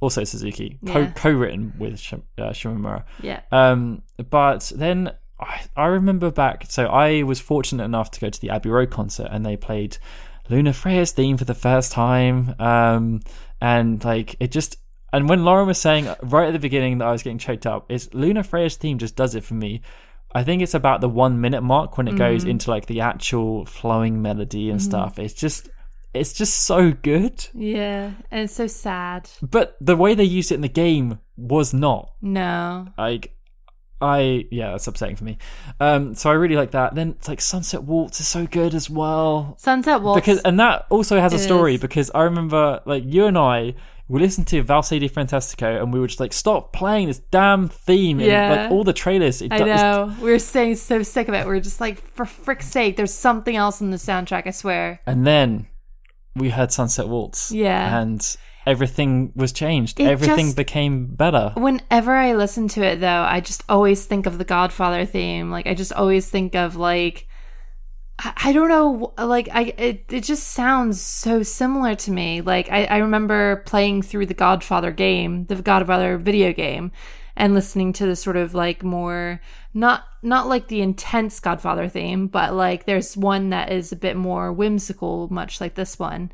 [0.00, 1.10] Also Suzuki, co Yeah.
[1.10, 3.04] co-written with Shim, uh, Shimomura.
[3.22, 3.40] Yeah.
[3.52, 6.64] Um, but then I, I remember back.
[6.68, 9.98] So I was fortunate enough to go to the Abbey Road concert, and they played
[10.48, 12.54] Lunafreya's theme for the first time.
[12.58, 13.20] Um,
[13.60, 14.76] and like it just.
[15.12, 17.90] And when Lauren was saying right at the beginning that I was getting choked up,
[17.90, 19.82] is Lunafreya's theme just does it for me.
[20.32, 22.50] I think it's about the one minute mark when it goes Mm-hmm.
[22.50, 25.18] into like the actual flowing melody and stuff.
[25.18, 25.68] It's just,
[26.14, 27.46] it's just so good.
[27.54, 28.12] Yeah.
[28.30, 29.28] And it's so sad.
[29.42, 32.86] But the way they used it in the game was not No.
[32.98, 33.34] like
[34.02, 35.36] I yeah, that's upsetting for me.
[35.78, 36.94] Um, so I really like that.
[36.94, 40.20] Then it's like Sunset Waltz is so good as well Sunset Waltz.
[40.22, 41.80] because and that also has a story is.
[41.82, 43.74] because I remember like you and I
[44.10, 47.68] we listened to Valse di Fantastica and we were just like stop playing this damn
[47.68, 48.50] theme in Yeah.
[48.62, 49.40] like all the trailers.
[49.40, 50.12] It I do- know.
[50.20, 51.46] We were saying so sick of it.
[51.46, 55.00] We are just like, for frick's sake, there's something else in the soundtrack, I swear.
[55.06, 55.68] And then
[56.34, 57.52] we heard Sunset Waltz.
[57.52, 58.00] Yeah.
[58.00, 58.20] and
[58.66, 59.98] everything was changed.
[60.00, 61.52] It everything just- became better.
[61.56, 65.50] Whenever I listen to it, though, I just always think of the Godfather theme.
[65.50, 67.26] Like, I just always think of, like,
[68.20, 72.40] I, I don't know, like, I it, it just sounds so similar to me.
[72.40, 76.92] Like, I, I remember playing through the Godfather game, the Godfather video game,
[77.36, 79.40] and listening to the sort of like more
[79.72, 84.16] not not like the intense Godfather theme, but like there's one that is a bit
[84.16, 86.30] more whimsical, much like this one,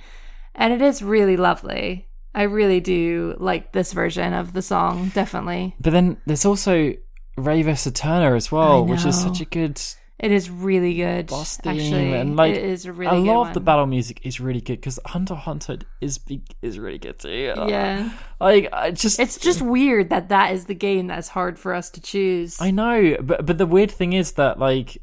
[0.55, 2.09] and it is really lovely.
[2.35, 5.75] I really do like this version of the song, definitely.
[5.81, 6.93] But then there's also
[7.39, 7.93] Ray vs.
[7.95, 9.81] Turner as well, which is such a good
[10.19, 11.27] It is really good.
[11.27, 13.49] boss theme, Actually, and like it is a really a good lot one.
[13.49, 16.19] of the battle music is really good because Hunter Hunter is
[16.63, 17.53] is really good too.
[17.69, 18.11] Yeah,
[18.41, 21.91] like I just it's just weird that that is the game that's hard for us
[21.91, 22.59] to choose.
[22.61, 24.97] I know, but but the weird thing is that like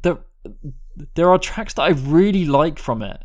[0.00, 0.16] the
[1.14, 3.22] there are tracks that I really like from it,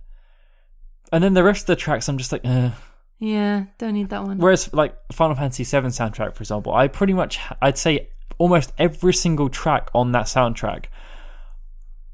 [1.13, 2.41] and then the rest of the tracks I'm just like.
[2.43, 2.71] Uh.
[3.19, 4.39] yeah, don't need that one.
[4.39, 9.13] Whereas like Final Fantasy VII soundtrack, for example, I pretty much I'd say almost every
[9.13, 10.85] single track on that soundtrack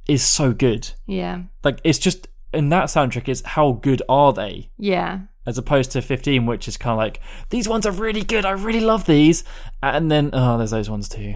[0.07, 0.91] is so good.
[1.05, 4.70] Yeah, Like it's just in that soundtrack is how good are they?
[4.78, 8.45] yeah, As opposed to 15, which is kind of like these ones are really good.
[8.45, 9.43] I really love these,
[9.82, 11.36] and then oh, there's those ones too.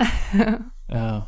[0.90, 1.26] oh,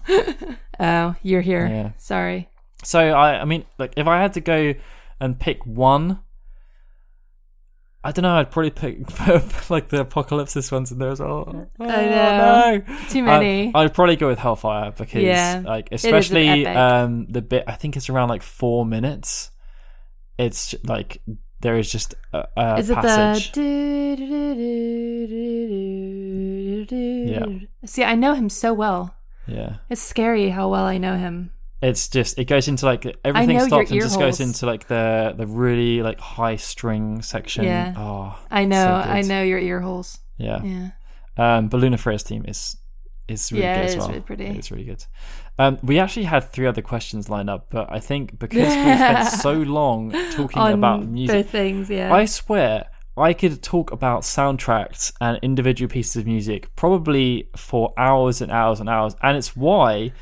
[0.83, 1.67] Oh, you're here.
[1.67, 1.91] Yeah.
[1.99, 2.49] Sorry.
[2.83, 4.75] so I I mean, like if I had to go
[5.21, 6.21] and pick one.
[8.03, 8.35] I don't know.
[8.37, 8.99] I'd probably pick
[9.71, 11.69] like the apocalypse ones in there as well.
[11.79, 12.83] Oh, no.
[13.11, 13.73] Too many.
[13.75, 15.63] I, would probably go with Hellfire because, Yeah.
[15.65, 17.65] like, especially um, the bit.
[17.67, 19.51] I think it's around like four minutes.
[20.39, 21.21] It's like
[21.61, 23.53] there is just a, a is it passage.
[23.53, 24.17] the?
[26.91, 27.47] Yeah.
[27.85, 29.15] See, I know him so well.
[29.47, 31.51] Yeah, It's scary how well I know him.
[31.83, 35.35] It's just it goes into like everything know stops and just goes into like the
[35.37, 37.65] the really like high string section.
[37.65, 37.95] Yeah.
[37.97, 38.85] Oh, I know.
[38.85, 39.11] so.
[39.11, 40.19] I know your ear holes.
[40.37, 40.63] Yeah.
[40.63, 40.91] Yeah.
[41.37, 42.77] Um, but Lunafreya's team is
[43.29, 44.09] is really Yeah, good as well.
[44.09, 44.47] really pretty.
[44.47, 45.05] It's really good.
[45.59, 48.65] Um, we actually had three other questions lined up, but I think because we
[48.97, 52.13] spent so long talking about music, things, yeah.
[52.13, 58.41] I swear I could talk about soundtracks and individual pieces of music probably for hours
[58.41, 59.15] and hours and hours.
[59.23, 60.13] And it's why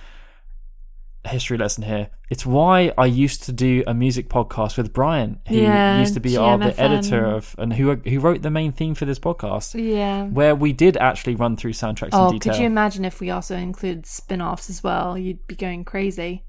[1.28, 2.10] history lesson here.
[2.30, 6.20] It's why I used to do a music podcast with Brian, who Yeah, used to
[6.20, 9.74] be our the editor of and who who wrote the main theme for this podcast.
[9.74, 10.24] yeah.
[10.26, 12.52] Where we did actually run through soundtracks Oh, in detail.
[12.54, 15.16] could you imagine if we also included spin-offs as well?
[15.16, 16.44] You'd be going crazy.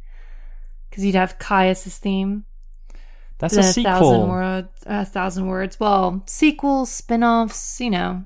[0.89, 2.45] Because you'd have Caius's theme.
[3.37, 3.93] That's a sequel.
[3.93, 5.79] thousand word, a uh, thousand words.
[5.79, 8.25] Well, sequels, spin-offs, you know,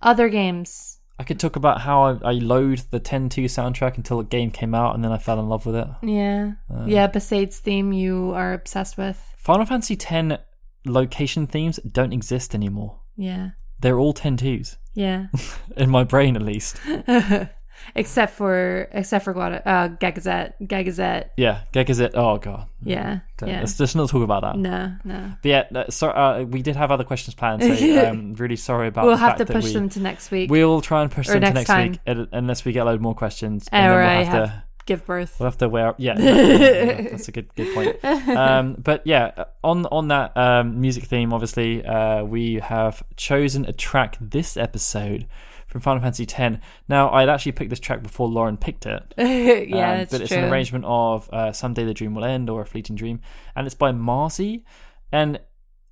[0.00, 0.95] other games.
[1.18, 4.74] I could talk about how I, I loathed the 10-2 soundtrack until the game came
[4.74, 5.88] out, and then I fell in love with it.
[6.02, 6.84] Yeah, Uh.
[6.86, 7.06] yeah.
[7.08, 9.22] Besaid's theme you are obsessed with.
[9.38, 10.42] Final Fantasy X
[10.84, 13.00] location themes don't exist anymore.
[13.16, 13.50] Yeah,
[13.80, 14.76] They're all 10-2s.
[14.94, 15.26] yeah.
[15.76, 16.76] in my brain at least.
[17.94, 21.30] except for except for Guada, uh, Gagazette, Gagazette.
[21.36, 22.12] Yeah, Gegazet.
[22.14, 22.68] Oh god.
[22.82, 23.60] Yeah, yeah.
[23.60, 24.56] Let's just not talk about that.
[24.56, 25.32] No, no.
[25.42, 27.62] But yeah, so uh, we did have other questions planned.
[27.62, 29.06] So um, really sorry about.
[29.06, 30.50] We'll have to push we, them to next week.
[30.50, 33.00] We'll try and push Or them to next next week unless we get a load
[33.00, 35.36] more questions, Or and then we'll have, have to give birth.
[35.38, 35.94] We'll have to wear.
[35.98, 37.96] Yeah, yeah, that's a good good point.
[38.36, 43.72] Um, but yeah, on on that um, music theme, obviously, uh, we have chosen a
[43.72, 45.26] track this episode
[45.66, 46.56] from Final Fantasy X.
[46.88, 49.02] Now, I'd actually picked this track before Lauren picked it.
[49.18, 50.38] yeah, Um, but it's true.
[50.38, 53.20] an arrangement of uh, "Someday the Dream Will End" or "A Fleeting Dream,"
[53.54, 54.64] and it's by Marcy,
[55.12, 55.40] and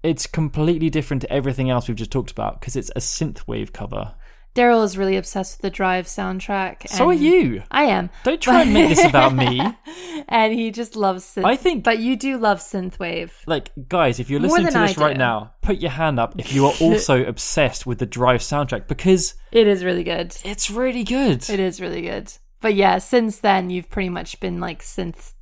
[0.02, 4.14] it's completely different to everything else we've just talked about because it's a synthwave cover.
[4.54, 6.88] Daryl is really obsessed with the Drive soundtrack.
[6.88, 7.64] So are you.
[7.72, 8.10] I am.
[8.22, 9.60] Don't try and make this about me.
[10.28, 11.44] and he just loves synth.
[11.44, 13.30] I think- but you do love synthwave.
[13.46, 15.18] Like, guys, if you're More listening to this I right do.
[15.18, 19.34] now, put your hand up if you are also obsessed with the Drive soundtrack because
[19.50, 20.36] It is really good.
[20.44, 21.48] it's really good.
[21.50, 22.32] It is really good.
[22.60, 25.32] But yeah, since then you've pretty much been like synth.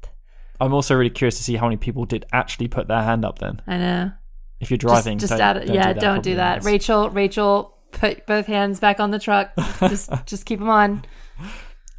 [0.58, 3.40] I'm also really curious to see how many people did actually put their hand up
[3.40, 3.60] then.
[3.66, 4.12] I know.
[4.60, 5.66] If you're driving, just don't, add it.
[5.66, 6.64] don't yeah, do that, don't do that.
[6.64, 9.52] Rachel, Rachel, put both hands back on the truck.
[9.80, 11.04] just, just keep them on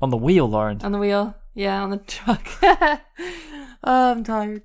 [0.01, 0.81] On the wheel, Lauren.
[0.83, 1.35] on the wheel.
[1.55, 2.47] Yeah, on the truck.
[2.63, 2.99] oh,
[3.83, 4.63] I'm tired.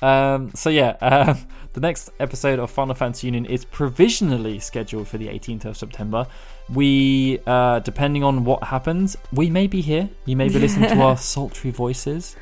[0.00, 1.36] Um, so yeah, um,
[1.72, 6.26] the next episode of Final Fantasy Union is provisionally scheduled for the 18th of September.
[6.72, 10.08] We, uh, depending on what happens, we may be here.
[10.24, 12.36] You may be listening to our sultry voices.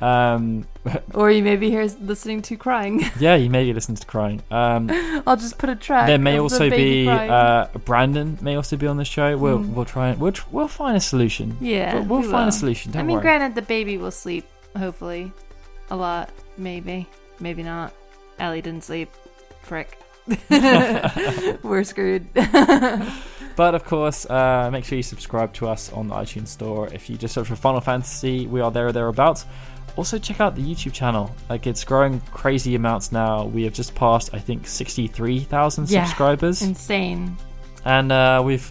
[0.00, 0.66] Um,
[1.14, 3.02] Or you may be here listening to crying.
[3.18, 4.42] yeah, you may be listening to crying.
[4.50, 4.88] Um,
[5.26, 6.06] I'll just put a track.
[6.06, 9.36] there may the also baby be uh, Brandon may also be on the show.
[9.36, 9.70] We'll Mm.
[9.74, 11.56] we'll try and we'll we'll find a solution.
[11.60, 12.48] yeah, we'll, we'll we find will.
[12.48, 12.92] a solution.
[12.92, 13.22] Don't I mean, worry.
[13.22, 14.44] granted, the baby will sleep.
[14.76, 15.32] Hopefully,
[15.90, 16.30] a lot.
[16.58, 17.06] Maybe,
[17.40, 17.92] maybe not.
[18.38, 19.10] Ellie didn't sleep.
[19.62, 19.98] Frick.
[21.62, 22.26] We're screwed.
[23.56, 26.88] But of course, uh, make sure you subscribe to us on the iTunes Store.
[26.92, 29.46] If you just search for Final Fantasy, we are there or thereabouts.
[29.96, 31.34] Also, check out the YouTube channel.
[31.48, 33.44] Like it's growing crazy amounts now.
[33.46, 36.04] We have just passed, I think, sixty-three thousand Yeah.
[36.04, 37.36] subscribers, Insane.
[37.84, 38.70] and uh, we've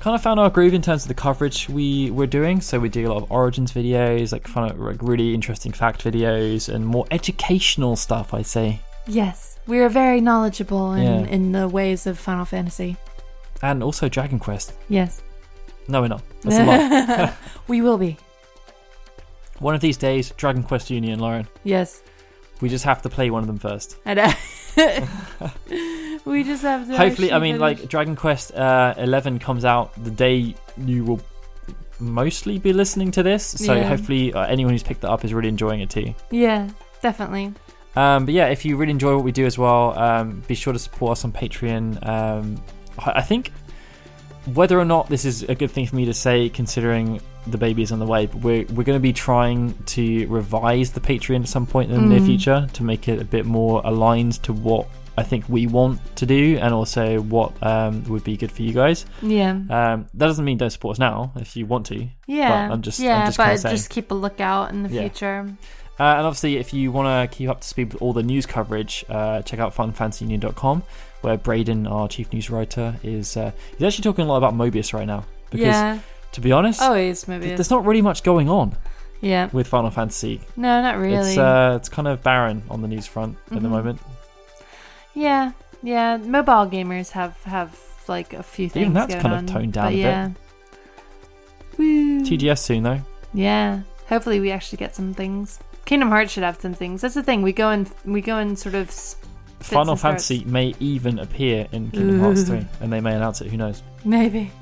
[0.00, 2.60] kind of found our groove in terms of the coverage we we're doing.
[2.60, 6.68] So we do a lot of Origins videos, like fun, like really interesting fact videos,
[6.72, 8.34] and more educational stuff.
[8.34, 8.80] I'd say.
[9.08, 11.26] Yes, we are very knowledgeable in, Yeah.
[11.30, 12.96] in the ways of Final Fantasy.
[13.62, 14.74] and also Dragon Quest.
[14.90, 15.22] Yes.
[15.88, 16.22] No, we're not.
[16.42, 17.32] That's a lie.
[17.68, 18.18] we will be.
[19.58, 21.46] One of these days, Dragon Quest Union, Lauren.
[21.64, 22.02] Yes.
[22.60, 23.96] We just have to play one of them first.
[24.06, 24.32] I know.
[26.24, 26.96] we just have to.
[26.96, 31.20] Hopefully, I mean, finish- like Dragon Quest uh, 11 comes out the day you will
[31.98, 33.44] mostly be listening to this.
[33.46, 33.84] So Yeah.
[33.84, 36.14] hopefully, uh, anyone who's picked that up is really enjoying it too.
[36.30, 36.68] Yeah,
[37.02, 37.52] definitely.
[37.94, 40.72] Um, but yeah, if you really enjoy what we do as well, um, be sure
[40.74, 42.06] to support us on Patreon.
[42.06, 42.62] Um,
[42.98, 43.52] I think
[44.54, 47.82] whether or not this is a good thing for me to say, considering the baby
[47.82, 51.40] is on the way, but we're we're going to be trying to revise the Patreon
[51.42, 52.26] at some point in the near Mm.
[52.26, 54.88] future to make it a bit more aligned to what
[55.18, 58.72] I think we want to do, and also what um, would be good for you
[58.72, 59.06] guys.
[59.22, 59.50] Yeah.
[59.52, 62.06] Um, that doesn't mean don't support us now if you want to.
[62.26, 62.70] Yeah.
[62.70, 65.00] I'm just- I'm yeah, just but just keep a lookout in the Yeah.
[65.02, 65.56] future.
[65.98, 68.44] Uh, and obviously, if you want to keep up to speed with all the news
[68.46, 70.82] coverage, uh, check out finalfantasyunion.com,
[71.22, 74.92] where Braden, our chief news writer, is uh, he's actually talking a lot about Mobius
[74.92, 75.24] right now.
[75.50, 75.98] Because, yeah.
[76.32, 77.46] to be honest, Always, maybe.
[77.46, 78.76] th- there's not really much going on
[79.22, 79.48] yeah.
[79.52, 80.40] with Final Fantasy.
[80.56, 81.30] No, not really.
[81.30, 83.70] It's uh, it's kind of barren on the news front at the Mhm.
[83.70, 84.00] moment.
[85.14, 85.52] yeah.
[85.82, 86.16] Yeah.
[86.18, 87.78] Mobile gamers have have
[88.08, 88.82] like a few things.
[88.82, 89.98] Even that's kind of toned down a bit.
[89.98, 90.30] yeah.
[91.78, 92.20] Woo.
[92.24, 93.00] TGS soon though.
[93.32, 93.80] Yeah.
[94.08, 95.58] Hopefully, we actually get some things.
[95.86, 97.00] Kingdom Hearts should have some things.
[97.00, 97.42] That's the thing.
[97.42, 98.90] We go and we go and sort of.
[99.60, 100.52] Final Fantasy starts.
[100.52, 103.48] may even appear in Kingdom Hearts 3, and they may announce it.
[103.48, 103.82] Who knows?
[104.04, 104.52] Maybe.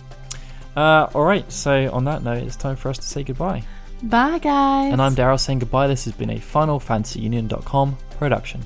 [0.77, 1.51] Uh, all right.
[1.51, 3.64] So on that note, it's time for us to say goodbye.
[4.03, 4.93] Bye, guys.
[4.93, 5.89] And I'm Daryl saying goodbye.
[5.89, 8.62] This has been a FinalFantasyUnion.com production.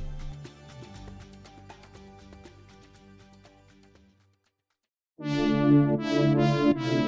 [6.78, 7.07] Thank.